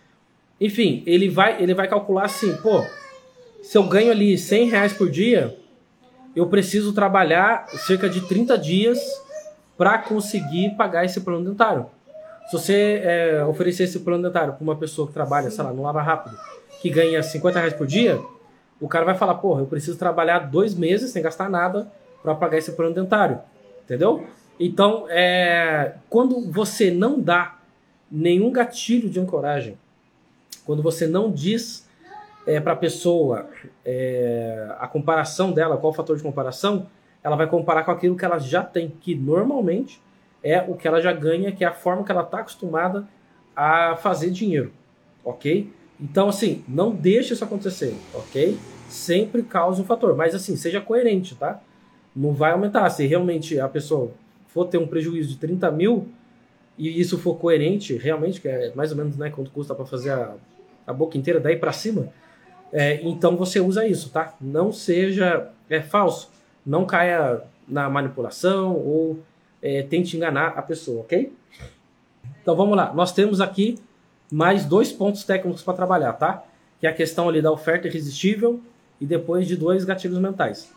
Enfim, 0.61 1.03
ele 1.05 1.27
vai, 1.27 1.61
ele 1.61 1.73
vai 1.73 1.89
calcular 1.89 2.23
assim, 2.23 2.55
pô, 2.55 2.81
se 3.61 3.77
eu 3.77 3.83
ganho 3.83 4.11
ali 4.11 4.37
100 4.37 4.69
reais 4.69 4.93
por 4.93 5.11
dia, 5.11 5.57
eu 6.35 6.47
preciso 6.47 6.93
trabalhar 6.93 7.67
cerca 7.69 8.09
de 8.09 8.21
30 8.21 8.57
dias 8.57 8.99
para 9.77 9.97
conseguir 9.97 10.75
pagar 10.75 11.05
esse 11.05 11.21
plano 11.21 11.49
dentário. 11.49 11.85
Se 12.47 12.53
você 12.53 13.01
é, 13.03 13.45
oferecer 13.45 13.83
esse 13.83 13.99
plano 13.99 14.23
dentário 14.23 14.53
para 14.53 14.63
uma 14.63 14.75
pessoa 14.75 15.07
que 15.07 15.13
trabalha, 15.13 15.49
sei 15.49 15.63
lá, 15.63 15.73
no 15.73 15.81
Lava 15.81 16.01
Rápido, 16.01 16.37
que 16.81 16.89
ganha 16.89 17.21
50 17.23 17.59
reais 17.59 17.73
por 17.73 17.87
dia, 17.87 18.21
o 18.79 18.87
cara 18.87 19.05
vai 19.05 19.15
falar, 19.15 19.35
porra, 19.35 19.61
eu 19.61 19.65
preciso 19.65 19.97
trabalhar 19.97 20.39
dois 20.39 20.75
meses 20.75 21.11
sem 21.11 21.23
gastar 21.23 21.49
nada 21.49 21.91
para 22.21 22.35
pagar 22.35 22.57
esse 22.57 22.73
plano 22.73 22.93
dentário. 22.93 23.39
Entendeu? 23.83 24.25
Então, 24.59 25.05
é, 25.09 25.93
quando 26.09 26.51
você 26.51 26.91
não 26.91 27.19
dá 27.19 27.57
nenhum 28.11 28.51
gatilho 28.51 29.09
de 29.09 29.19
ancoragem, 29.19 29.77
quando 30.65 30.81
você 30.81 31.07
não 31.07 31.31
diz 31.31 31.84
é, 32.45 32.59
para 32.59 32.73
a 32.73 32.75
pessoa 32.75 33.49
é, 33.83 34.75
a 34.79 34.87
comparação 34.87 35.51
dela, 35.51 35.77
qual 35.77 35.91
o 35.91 35.95
fator 35.95 36.15
de 36.15 36.23
comparação, 36.23 36.87
ela 37.23 37.35
vai 37.35 37.47
comparar 37.47 37.83
com 37.83 37.91
aquilo 37.91 38.15
que 38.15 38.23
ela 38.23 38.37
já 38.39 38.63
tem, 38.63 38.89
que 38.89 39.15
normalmente 39.15 40.01
é 40.43 40.61
o 40.61 40.75
que 40.75 40.87
ela 40.87 41.01
já 41.01 41.11
ganha, 41.11 41.51
que 41.51 41.63
é 41.63 41.67
a 41.67 41.73
forma 41.73 42.03
que 42.03 42.11
ela 42.11 42.21
está 42.21 42.39
acostumada 42.39 43.07
a 43.55 43.95
fazer 43.95 44.29
dinheiro, 44.29 44.71
ok? 45.23 45.71
Então, 45.99 46.29
assim, 46.29 46.63
não 46.67 46.91
deixe 46.91 47.33
isso 47.33 47.43
acontecer, 47.43 47.95
ok? 48.13 48.57
Sempre 48.87 49.41
cause 49.41 49.81
um 49.81 49.85
fator, 49.85 50.15
mas 50.15 50.35
assim, 50.35 50.55
seja 50.55 50.81
coerente, 50.81 51.35
tá? 51.35 51.61
Não 52.15 52.33
vai 52.33 52.51
aumentar. 52.51 52.87
Se 52.89 53.05
realmente 53.07 53.59
a 53.59 53.67
pessoa 53.67 54.11
for 54.47 54.65
ter 54.65 54.77
um 54.77 54.87
prejuízo 54.87 55.29
de 55.29 55.37
30 55.37 55.71
mil 55.71 56.07
e 56.77 56.99
isso 56.99 57.17
for 57.17 57.35
coerente, 57.35 57.95
realmente, 57.95 58.39
que 58.39 58.47
é 58.47 58.73
mais 58.75 58.91
ou 58.91 58.97
menos 58.97 59.17
né, 59.17 59.29
quanto 59.29 59.49
custa 59.51 59.73
para 59.73 59.85
fazer 59.85 60.11
a, 60.11 60.35
a 60.85 60.93
boca 60.93 61.17
inteira, 61.17 61.39
daí 61.39 61.55
para 61.55 61.71
cima, 61.71 62.09
é, 62.71 63.01
então 63.03 63.35
você 63.35 63.59
usa 63.59 63.87
isso, 63.87 64.09
tá? 64.09 64.33
Não 64.39 64.71
seja 64.71 65.49
é, 65.69 65.81
falso, 65.81 66.29
não 66.65 66.85
caia 66.85 67.41
na 67.67 67.89
manipulação 67.89 68.75
ou 68.75 69.19
é, 69.61 69.83
tente 69.83 70.15
enganar 70.15 70.49
a 70.57 70.61
pessoa, 70.61 71.01
ok? 71.01 71.31
Então 72.41 72.55
vamos 72.55 72.75
lá, 72.75 72.93
nós 72.93 73.11
temos 73.11 73.41
aqui 73.41 73.79
mais 74.31 74.65
dois 74.65 74.91
pontos 74.91 75.23
técnicos 75.23 75.63
para 75.63 75.73
trabalhar, 75.73 76.13
tá? 76.13 76.43
Que 76.79 76.87
é 76.87 76.89
a 76.89 76.93
questão 76.93 77.29
ali 77.29 77.41
da 77.41 77.51
oferta 77.51 77.87
irresistível 77.87 78.59
e 78.99 79.05
depois 79.05 79.47
de 79.47 79.55
dois 79.55 79.83
gatilhos 79.83 80.19
mentais. 80.19 80.71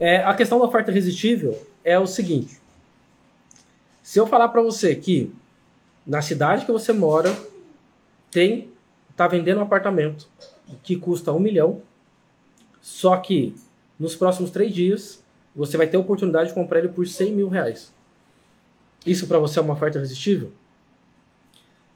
É, 0.00 0.18
a 0.18 0.34
questão 0.34 0.58
da 0.58 0.64
oferta 0.64 0.90
irresistível 0.90 1.60
é 1.84 1.98
o 1.98 2.06
seguinte: 2.06 2.58
se 4.02 4.18
eu 4.18 4.26
falar 4.26 4.48
para 4.48 4.62
você 4.62 4.94
que 4.94 5.32
na 6.06 6.22
cidade 6.22 6.64
que 6.64 6.72
você 6.72 6.92
mora 6.92 7.36
tem 8.30 8.70
tá 9.16 9.26
vendendo 9.26 9.58
um 9.58 9.62
apartamento 9.62 10.28
que 10.82 10.96
custa 10.96 11.32
um 11.32 11.38
milhão, 11.38 11.82
só 12.80 13.16
que 13.16 13.54
nos 13.98 14.14
próximos 14.14 14.50
três 14.50 14.72
dias 14.72 15.22
você 15.54 15.76
vai 15.76 15.86
ter 15.86 15.96
a 15.96 16.00
oportunidade 16.00 16.50
de 16.50 16.54
comprar 16.54 16.78
ele 16.78 16.88
por 16.88 17.06
100 17.06 17.32
mil 17.32 17.48
reais. 17.48 17.92
Isso 19.04 19.26
para 19.26 19.38
você 19.38 19.58
é 19.58 19.62
uma 19.62 19.74
oferta 19.74 19.98
irresistível? 19.98 20.52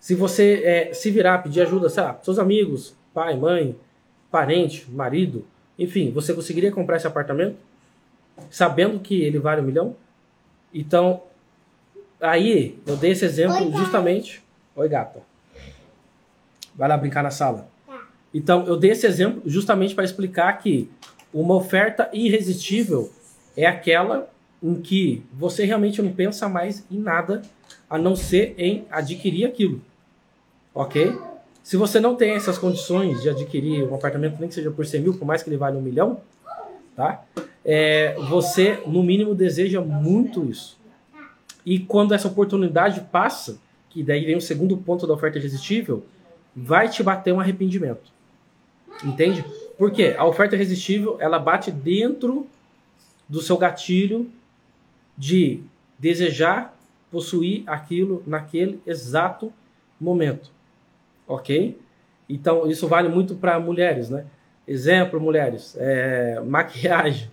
Se 0.01 0.15
você 0.15 0.63
é, 0.65 0.95
se 0.95 1.11
virar, 1.11 1.39
pedir 1.43 1.61
ajuda, 1.61 1.89
sabe, 1.89 2.25
seus 2.25 2.39
amigos, 2.39 2.95
pai, 3.15 3.37
mãe, 3.37 3.77
parente, 4.31 4.91
marido, 4.91 5.47
enfim, 5.79 6.11
você 6.11 6.35
conseguiria 6.35 6.73
comprar 6.73 6.97
esse 6.97 7.07
apartamento 7.07 7.57
sabendo 8.51 8.99
que 8.99 9.23
ele 9.23 9.39
vale 9.39 9.61
um 9.61 9.65
milhão? 9.65 9.97
Então, 10.73 11.23
aí 12.21 12.79
eu 12.87 12.97
dei 12.97 13.13
esse 13.13 13.25
exemplo 13.25 13.67
Oi, 13.67 13.73
justamente. 13.73 14.43
Oi, 14.75 14.89
gata. 14.89 15.21
Vai 16.75 16.89
lá 16.89 16.97
brincar 16.97 17.23
na 17.23 17.31
sala. 17.31 17.69
Então, 18.35 18.67
eu 18.67 18.77
dei 18.77 18.91
esse 18.93 19.07
exemplo 19.07 19.43
justamente 19.47 19.95
para 19.95 20.05
explicar 20.05 20.53
que 20.59 20.89
uma 21.33 21.55
oferta 21.55 22.09
irresistível 22.13 23.11
é 23.57 23.67
aquela 23.67 24.29
em 24.63 24.81
que 24.81 25.23
você 25.33 25.65
realmente 25.65 26.01
não 26.01 26.13
pensa 26.13 26.49
mais 26.49 26.85
em 26.91 26.99
nada 26.99 27.43
a 27.91 27.99
não 27.99 28.15
ser 28.15 28.55
em 28.57 28.87
adquirir 28.91 29.47
aquilo 29.47 29.81
ok? 30.75 31.17
Se 31.63 31.77
você 31.77 32.01
não 32.01 32.17
tem 32.17 32.33
essas 32.33 32.59
condições 32.59 33.23
de 33.23 33.29
adquirir 33.29 33.85
um 33.85 33.95
apartamento, 33.95 34.39
nem 34.39 34.49
que 34.49 34.55
seja 34.55 34.71
por 34.71 34.85
100 34.85 35.01
mil, 35.01 35.15
por 35.15 35.25
mais 35.25 35.43
que 35.43 35.49
ele 35.49 35.57
valha 35.57 35.79
um 35.79 35.83
milhão, 35.83 36.21
tá? 36.97 37.23
É, 37.65 38.15
você, 38.29 38.83
no 38.87 39.03
mínimo, 39.03 39.35
deseja 39.35 39.81
muito 39.81 40.45
isso. 40.45 40.77
E 41.65 41.79
quando 41.79 42.13
essa 42.13 42.27
oportunidade 42.27 43.01
passa, 43.13 43.59
que 43.89 44.03
daí 44.03 44.25
vem 44.25 44.37
o 44.37 44.41
segundo 44.41 44.77
ponto 44.77 45.07
da 45.07 45.15
oferta 45.15 45.39
irresistível, 45.39 46.05
vai 46.57 46.89
te 46.89 47.03
bater 47.03 47.33
um 47.33 47.39
arrependimento. 47.39 48.11
Entende? 49.05 49.45
Porque 49.79 50.15
a 50.17 50.25
oferta 50.25 50.55
irresistível, 50.55 51.17
ela 51.21 51.39
bate 51.39 51.71
dentro 51.71 52.47
do 53.29 53.41
seu 53.41 53.57
gatilho 53.57 54.31
de 55.17 55.63
desejar 55.99 56.77
possuir 57.11 57.63
aquilo 57.67 58.23
naquele 58.27 58.81
exato 58.87 59.53
momento 60.01 60.51
ok? 61.27 61.79
Então, 62.29 62.67
isso 62.67 62.87
vale 62.87 63.09
muito 63.09 63.35
para 63.35 63.59
mulheres, 63.59 64.11
né? 64.11 64.27
Exemplo, 64.67 65.21
mulheres, 65.21 65.77
é, 65.79 66.41
maquiagem. 66.41 67.31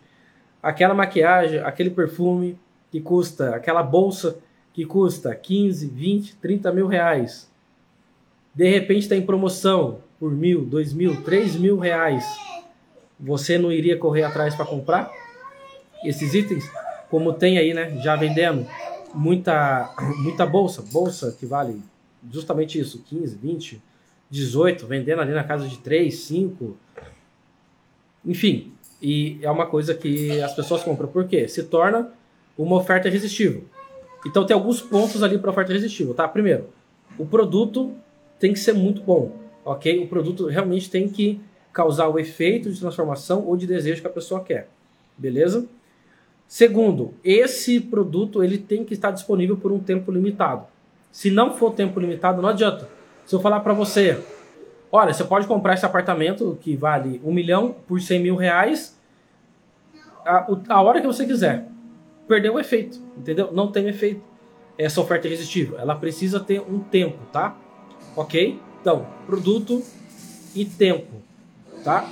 Aquela 0.62 0.94
maquiagem, 0.94 1.60
aquele 1.60 1.90
perfume 1.90 2.58
que 2.92 3.00
custa, 3.00 3.56
aquela 3.56 3.84
bolsa 3.84 4.38
que 4.74 4.86
custa 4.86 5.34
15, 5.36 5.88
20, 5.88 6.36
30 6.38 6.72
mil 6.72 6.88
reais. 6.88 7.50
De 8.54 8.68
repente 8.70 9.02
está 9.02 9.16
em 9.16 9.26
promoção 9.26 10.00
por 10.20 10.32
mil, 10.32 10.66
dois 10.66 10.94
mil, 10.94 11.24
três 11.24 11.56
mil 11.56 11.78
reais. 11.78 12.26
Você 13.20 13.58
não 13.58 13.72
iria 13.72 13.98
correr 13.98 14.24
atrás 14.24 14.56
para 14.56 14.66
comprar 14.66 15.12
esses 16.04 16.34
itens? 16.34 16.70
Como 17.10 17.34
tem 17.34 17.58
aí, 17.58 17.74
né? 17.74 18.00
Já 18.02 18.16
vendendo 18.16 18.68
muita, 19.14 19.94
muita 20.22 20.46
bolsa, 20.46 20.82
bolsa 20.82 21.36
que 21.38 21.46
vale 21.46 21.82
justamente 22.32 22.80
isso, 22.80 23.02
15, 23.08 23.38
20, 23.38 23.82
18, 24.30 24.86
vendendo 24.86 25.22
ali 25.22 25.34
na 25.34 25.44
casa 25.44 25.68
de 25.68 25.78
3, 25.78 26.14
5. 26.14 26.78
Enfim, 28.26 28.72
e 29.02 29.40
é 29.42 29.50
uma 29.50 29.66
coisa 29.66 29.94
que 29.94 30.42
as 30.42 30.54
pessoas 30.54 30.84
compram. 30.84 31.08
Por 31.08 31.28
quê? 31.28 31.48
Se 31.48 31.64
torna 31.64 32.12
uma 32.58 32.76
oferta 32.76 33.08
irresistível. 33.08 33.64
Então 34.26 34.46
tem 34.46 34.54
alguns 34.54 34.82
pontos 34.82 35.24
ali 35.24 35.38
para 35.38 35.50
oferta 35.50 35.72
irresistível, 35.72 36.14
tá? 36.14 36.28
Primeiro, 36.28 36.68
o 37.18 37.26
produto 37.26 37.94
tem 38.38 38.52
que 38.52 38.60
ser 38.60 38.74
muito 38.74 39.02
bom, 39.02 39.32
ok? 39.70 40.04
O 40.04 40.08
produto 40.08 40.48
realmente 40.48 40.90
tem 40.90 41.08
que 41.08 41.40
causar 41.72 42.08
o 42.08 42.18
efeito 42.18 42.72
de 42.72 42.80
transformação 42.80 43.46
ou 43.46 43.56
de 43.56 43.68
desejo 43.68 44.02
que 44.02 44.08
a 44.08 44.12
pessoa 44.12 44.44
quer, 44.44 44.68
beleza? 45.18 45.68
Segundo, 46.48 47.14
esse 47.24 47.80
produto 47.80 48.44
ele 48.44 48.58
tem 48.58 48.84
que 48.84 48.96
estar 48.96 49.12
disponível 49.12 49.56
por 49.56 49.72
um 49.72 49.80
tempo 49.80 50.12
limitado. 50.12 50.66
Se 51.12 51.30
não 51.30 51.56
for 51.56 51.74
tempo 51.74 52.00
limitado, 52.00 52.42
não 52.42 52.50
adianta. 52.50 52.90
Se 53.26 53.36
eu 53.36 53.40
falar 53.40 53.60
para 53.60 53.74
você, 53.74 54.20
olha, 54.92 55.14
você 55.14 55.24
pode 55.24 55.46
comprar 55.46 55.76
esse 55.76 55.86
apartamento 55.86 56.58
que 56.60 56.76
vale 56.76 57.22
um 57.24 57.32
milhão 57.32 57.76
por 57.88 58.02
100 58.02 58.24
mil 58.24 58.36
reais 58.36 58.98
a, 60.26 60.48
a 60.70 60.82
hora 60.82 61.00
que 61.00 61.06
você 61.06 61.28
quiser. 61.28 61.68
Perdeu 62.28 62.56
o 62.56 62.60
efeito, 62.60 63.00
entendeu? 63.16 63.52
Não 63.52 63.72
tem 63.72 63.88
efeito 63.88 64.22
essa 64.76 65.00
oferta 65.00 65.28
irresistível. 65.28 65.78
Ela 65.78 65.96
precisa 65.96 66.40
ter 66.40 66.60
um 66.60 66.80
tempo, 66.80 67.20
tá? 67.32 67.56
Ok? 68.16 68.60
Então, 68.82 69.06
produto 69.26 69.84
e 70.56 70.66
tempo, 70.66 71.22
tá? 71.84 72.10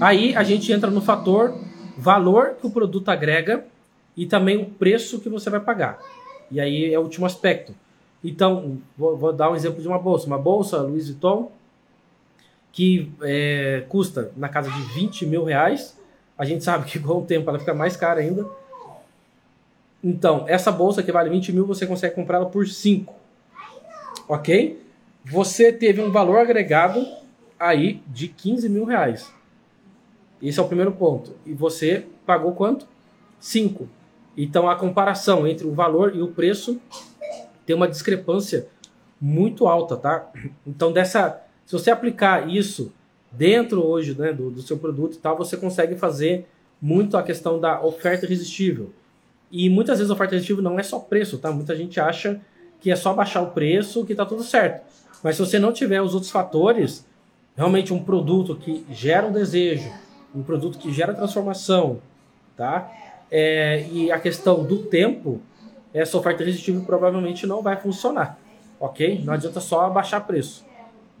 Aí 0.00 0.34
a 0.36 0.42
gente 0.42 0.72
entra 0.72 0.90
no 0.90 1.00
fator 1.00 1.54
valor 1.96 2.56
que 2.60 2.66
o 2.66 2.70
produto 2.70 3.08
agrega 3.08 3.64
e 4.16 4.26
também 4.26 4.56
o 4.56 4.66
preço 4.66 5.20
que 5.20 5.28
você 5.28 5.50
vai 5.50 5.60
pagar. 5.60 5.98
E 6.50 6.60
aí 6.60 6.92
é 6.92 6.98
o 6.98 7.02
último 7.02 7.26
aspecto. 7.26 7.74
Então, 8.22 8.78
vou, 8.96 9.16
vou, 9.16 9.32
dar 9.32 9.50
um 9.50 9.56
exemplo 9.56 9.80
de 9.80 9.88
uma 9.88 9.98
bolsa. 9.98 10.26
Uma 10.26 10.38
bolsa 10.38 10.78
Louis 10.78 11.08
Vuitton 11.08 11.50
que 12.72 13.10
é, 13.22 13.84
custa 13.88 14.30
na 14.36 14.48
casa 14.48 14.70
de 14.70 14.80
20 14.94 15.26
mil 15.26 15.44
reais. 15.44 15.98
A 16.36 16.44
gente 16.44 16.62
sabe 16.62 16.88
que 16.88 16.98
com 16.98 17.18
o 17.18 17.24
tempo 17.24 17.48
ela 17.48 17.58
fica 17.58 17.74
mais 17.74 17.96
cara 17.96 18.20
ainda. 18.20 18.46
Então, 20.02 20.44
essa 20.46 20.70
bolsa 20.70 21.02
que 21.02 21.10
vale 21.10 21.28
20 21.28 21.52
mil, 21.52 21.66
você 21.66 21.86
consegue 21.86 22.14
comprá-la 22.14 22.46
por 22.46 22.66
5. 22.66 23.12
Ok? 24.28 24.80
Você 25.24 25.72
teve 25.72 26.00
um 26.00 26.10
valor 26.10 26.38
agregado 26.38 27.06
aí 27.58 28.02
de 28.06 28.28
15 28.28 28.68
mil 28.68 28.84
reais. 28.84 29.32
Esse 30.40 30.58
é 30.58 30.62
o 30.62 30.68
primeiro 30.68 30.92
ponto. 30.92 31.34
E 31.44 31.52
você 31.52 32.06
pagou 32.24 32.52
quanto? 32.52 32.86
5. 33.40 33.88
Então, 34.36 34.70
a 34.70 34.76
comparação 34.76 35.46
entre 35.46 35.66
o 35.66 35.72
valor 35.72 36.14
e 36.14 36.22
o 36.22 36.28
preço 36.28 36.80
tem 37.66 37.74
uma 37.74 37.88
discrepância 37.88 38.68
muito 39.20 39.66
alta, 39.66 39.96
tá? 39.96 40.30
Então, 40.66 40.92
dessa, 40.92 41.42
se 41.66 41.72
você 41.72 41.90
aplicar 41.90 42.48
isso 42.48 42.92
dentro 43.32 43.84
hoje 43.84 44.16
né, 44.16 44.32
do, 44.32 44.50
do 44.50 44.62
seu 44.62 44.78
produto 44.78 45.14
e 45.14 45.18
tal, 45.18 45.36
você 45.36 45.56
consegue 45.56 45.96
fazer 45.96 46.46
muito 46.80 47.16
a 47.16 47.22
questão 47.22 47.58
da 47.58 47.84
oferta 47.84 48.24
irresistível. 48.24 48.90
E 49.50 49.68
muitas 49.68 49.98
vezes 49.98 50.10
a 50.10 50.14
oferta 50.14 50.34
irresistível 50.34 50.62
não 50.62 50.78
é 50.78 50.82
só 50.82 51.00
preço, 51.00 51.38
tá? 51.38 51.50
Muita 51.50 51.74
gente 51.74 51.98
acha 51.98 52.40
que 52.80 52.90
é 52.90 52.96
só 52.96 53.12
baixar 53.14 53.42
o 53.42 53.50
preço 53.50 54.04
que 54.04 54.12
está 54.12 54.24
tudo 54.24 54.42
certo. 54.42 54.82
Mas 55.22 55.36
se 55.36 55.40
você 55.40 55.58
não 55.58 55.72
tiver 55.72 56.00
os 56.00 56.14
outros 56.14 56.30
fatores, 56.30 57.04
realmente 57.56 57.92
um 57.92 58.02
produto 58.02 58.54
que 58.54 58.86
gera 58.90 59.26
um 59.26 59.32
desejo, 59.32 59.90
um 60.34 60.42
produto 60.42 60.78
que 60.78 60.92
gera 60.92 61.12
transformação, 61.12 61.98
tá? 62.56 62.90
É, 63.30 63.86
e 63.90 64.12
a 64.12 64.18
questão 64.20 64.64
do 64.64 64.78
tempo, 64.78 65.40
essa 65.92 66.16
oferta 66.16 66.42
irresistível 66.42 66.82
provavelmente 66.82 67.46
não 67.46 67.62
vai 67.62 67.76
funcionar, 67.76 68.38
ok? 68.78 69.22
Não 69.24 69.32
adianta 69.32 69.60
só 69.60 69.90
baixar 69.90 70.20
preço, 70.20 70.64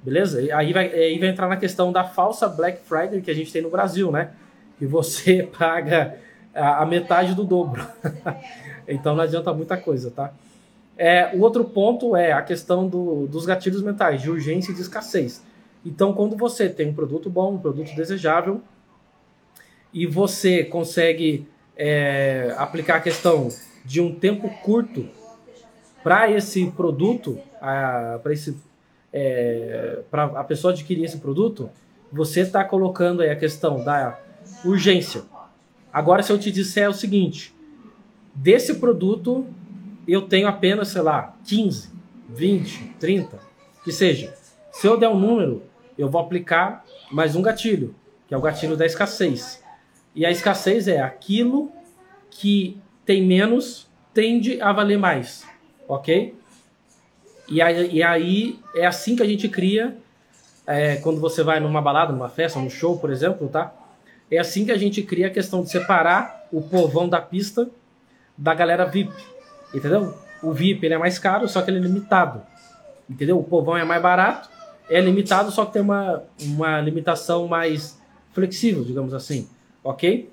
beleza? 0.02 0.40
E 0.40 0.52
aí 0.52 0.72
vai, 0.72 0.86
aí 0.92 1.18
vai 1.18 1.28
entrar 1.28 1.48
na 1.48 1.56
questão 1.56 1.90
da 1.90 2.04
falsa 2.04 2.48
Black 2.48 2.80
Friday 2.84 3.20
que 3.20 3.30
a 3.30 3.34
gente 3.34 3.52
tem 3.52 3.62
no 3.62 3.70
Brasil, 3.70 4.12
né? 4.12 4.30
Que 4.78 4.86
você 4.86 5.42
paga 5.58 6.16
a, 6.54 6.82
a 6.82 6.86
metade 6.86 7.34
do 7.34 7.44
dobro. 7.44 7.84
então 8.86 9.16
não 9.16 9.24
adianta 9.24 9.52
muita 9.52 9.76
coisa, 9.76 10.10
tá? 10.10 10.32
É, 10.98 11.30
o 11.34 11.40
outro 11.40 11.64
ponto 11.64 12.16
é 12.16 12.32
a 12.32 12.42
questão 12.42 12.88
do, 12.88 13.28
dos 13.28 13.46
gatilhos 13.46 13.82
mentais, 13.82 14.20
de 14.20 14.28
urgência 14.28 14.72
e 14.72 14.74
de 14.74 14.82
escassez. 14.82 15.44
Então, 15.86 16.12
quando 16.12 16.36
você 16.36 16.68
tem 16.68 16.88
um 16.88 16.92
produto 16.92 17.30
bom, 17.30 17.54
um 17.54 17.58
produto 17.58 17.94
desejável, 17.94 18.60
e 19.94 20.06
você 20.06 20.64
consegue 20.64 21.46
é, 21.76 22.52
aplicar 22.58 22.96
a 22.96 23.00
questão 23.00 23.48
de 23.84 24.00
um 24.00 24.12
tempo 24.12 24.50
curto 24.62 25.08
para 26.02 26.30
esse 26.30 26.66
produto, 26.72 27.38
para 27.60 28.32
esse 28.32 28.56
é, 29.12 30.02
para 30.10 30.24
a 30.24 30.44
pessoa 30.44 30.72
adquirir 30.72 31.04
esse 31.04 31.18
produto, 31.18 31.70
você 32.12 32.40
está 32.40 32.62
colocando 32.64 33.22
aí 33.22 33.30
a 33.30 33.36
questão 33.36 33.82
da 33.82 34.18
urgência. 34.64 35.22
Agora, 35.92 36.22
se 36.22 36.30
eu 36.30 36.38
te 36.38 36.52
disser 36.52 36.88
o 36.88 36.92
seguinte, 36.92 37.54
desse 38.34 38.74
produto 38.74 39.46
eu 40.08 40.22
tenho 40.22 40.48
apenas, 40.48 40.88
sei 40.88 41.02
lá, 41.02 41.36
15, 41.44 41.90
20, 42.30 42.94
30, 42.98 43.38
que 43.84 43.92
seja. 43.92 44.34
Se 44.72 44.86
eu 44.86 44.96
der 44.96 45.08
um 45.08 45.18
número, 45.18 45.62
eu 45.98 46.08
vou 46.08 46.20
aplicar 46.20 46.84
mais 47.10 47.36
um 47.36 47.42
gatilho, 47.42 47.94
que 48.26 48.34
é 48.34 48.36
o 48.36 48.40
gatilho 48.40 48.76
da 48.76 48.86
escassez. 48.86 49.62
E 50.14 50.24
a 50.24 50.30
escassez 50.30 50.88
é 50.88 51.00
aquilo 51.00 51.70
que 52.30 52.80
tem 53.04 53.24
menos 53.24 53.86
tende 54.14 54.60
a 54.60 54.72
valer 54.72 54.98
mais, 54.98 55.46
ok? 55.86 56.34
E 57.48 57.62
aí, 57.62 57.90
e 57.96 58.02
aí 58.02 58.58
é 58.74 58.86
assim 58.86 59.14
que 59.14 59.22
a 59.22 59.26
gente 59.26 59.48
cria, 59.48 59.96
é, 60.66 60.96
quando 60.96 61.20
você 61.20 61.42
vai 61.42 61.60
numa 61.60 61.80
balada, 61.80 62.12
numa 62.12 62.28
festa, 62.28 62.58
num 62.58 62.70
show, 62.70 62.98
por 62.98 63.10
exemplo, 63.10 63.48
tá? 63.48 63.72
É 64.30 64.38
assim 64.38 64.64
que 64.64 64.72
a 64.72 64.76
gente 64.76 65.02
cria 65.02 65.28
a 65.28 65.30
questão 65.30 65.62
de 65.62 65.70
separar 65.70 66.46
o 66.52 66.60
povão 66.60 67.08
da 67.08 67.20
pista 67.20 67.70
da 68.36 68.54
galera 68.54 68.84
VIP. 68.84 69.12
Entendeu? 69.74 70.14
O 70.42 70.52
VIP 70.52 70.86
ele 70.86 70.94
é 70.94 70.98
mais 70.98 71.18
caro, 71.18 71.48
só 71.48 71.62
que 71.62 71.70
ele 71.70 71.78
é 71.78 71.82
limitado. 71.82 72.42
Entendeu? 73.08 73.38
O 73.38 73.44
povão 73.44 73.76
é 73.76 73.84
mais 73.84 74.02
barato, 74.02 74.48
é 74.88 75.00
limitado, 75.00 75.50
só 75.50 75.64
que 75.64 75.72
tem 75.72 75.82
uma, 75.82 76.22
uma 76.40 76.80
limitação 76.80 77.46
mais 77.46 77.98
flexível, 78.32 78.84
digamos 78.84 79.14
assim. 79.14 79.48
Ok? 79.82 80.30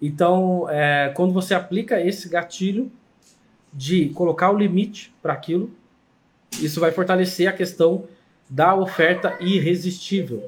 Então, 0.00 0.68
é, 0.68 1.12
quando 1.14 1.32
você 1.32 1.54
aplica 1.54 2.00
esse 2.00 2.28
gatilho 2.28 2.90
de 3.72 4.08
colocar 4.10 4.50
o 4.50 4.58
limite 4.58 5.14
para 5.22 5.32
aquilo, 5.32 5.70
isso 6.60 6.80
vai 6.80 6.90
fortalecer 6.90 7.48
a 7.48 7.52
questão 7.52 8.04
da 8.48 8.74
oferta 8.74 9.36
irresistível. 9.40 10.42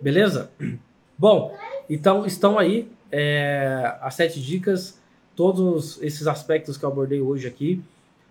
Beleza? 0.00 0.50
Bom, 1.16 1.56
então 1.88 2.26
estão 2.26 2.58
aí 2.58 2.90
é, 3.10 3.96
as 4.00 4.14
sete 4.14 4.40
dicas 4.40 5.00
todos 5.36 6.02
esses 6.02 6.26
aspectos 6.26 6.76
que 6.76 6.84
eu 6.84 6.88
abordei 6.88 7.20
hoje 7.20 7.46
aqui 7.46 7.82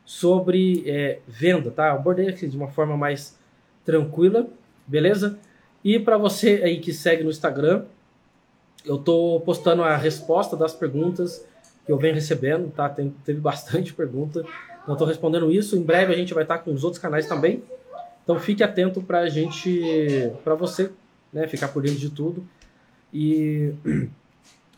sobre 0.03 0.83
é, 0.89 1.19
venda, 1.27 1.71
tá? 1.71 1.87
Eu 1.89 1.93
abordei 1.93 2.27
aqui 2.27 2.47
de 2.47 2.57
uma 2.57 2.67
forma 2.67 2.97
mais 2.97 3.37
tranquila, 3.85 4.47
beleza? 4.85 5.37
E 5.83 5.99
para 5.99 6.17
você 6.17 6.61
aí 6.63 6.79
que 6.79 6.91
segue 6.91 7.23
no 7.23 7.29
Instagram, 7.29 7.85
eu 8.83 8.97
tô 8.97 9.39
postando 9.45 9.83
a 9.83 9.95
resposta 9.95 10.57
das 10.57 10.73
perguntas 10.73 11.45
que 11.85 11.91
eu 11.91 11.97
venho 11.97 12.15
recebendo, 12.15 12.71
tá? 12.71 12.89
Tem, 12.89 13.13
teve 13.23 13.39
bastante 13.39 13.93
pergunta, 13.95 14.43
então 14.83 14.95
tô 14.95 15.05
respondendo 15.05 15.51
isso. 15.51 15.77
Em 15.77 15.81
breve 15.81 16.13
a 16.13 16.17
gente 16.17 16.33
vai 16.33 16.43
estar 16.43 16.57
tá 16.57 16.63
com 16.63 16.73
os 16.73 16.83
outros 16.83 17.01
canais 17.01 17.27
também. 17.27 17.63
Então 18.23 18.39
fique 18.39 18.63
atento 18.63 19.01
para 19.01 19.19
a 19.19 19.29
gente, 19.29 19.79
para 20.43 20.55
você, 20.55 20.91
né, 21.31 21.47
ficar 21.47 21.67
por 21.67 21.83
dentro 21.83 21.99
de 21.99 22.09
tudo 22.09 22.43
e 23.13 23.71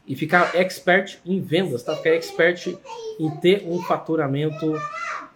e 0.08 0.16
ficar 0.16 0.56
expert 0.56 1.20
em 1.26 1.42
vendas, 1.42 1.84
tá? 1.84 1.96
Ficar 1.96 2.12
expert 2.12 2.78
em 3.20 3.30
ter 3.38 3.64
um 3.68 3.82
faturamento 3.82 4.74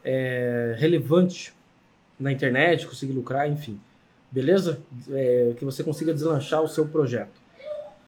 é, 0.04 0.76
relevante 0.78 1.54
na 2.18 2.32
internet, 2.32 2.88
conseguir 2.88 3.14
lucrar, 3.14 3.50
enfim. 3.50 3.80
Beleza? 4.32 4.82
É, 5.12 5.54
que 5.58 5.66
você 5.66 5.84
consiga 5.84 6.14
deslanchar 6.14 6.62
o 6.62 6.68
seu 6.68 6.88
projeto. 6.88 7.41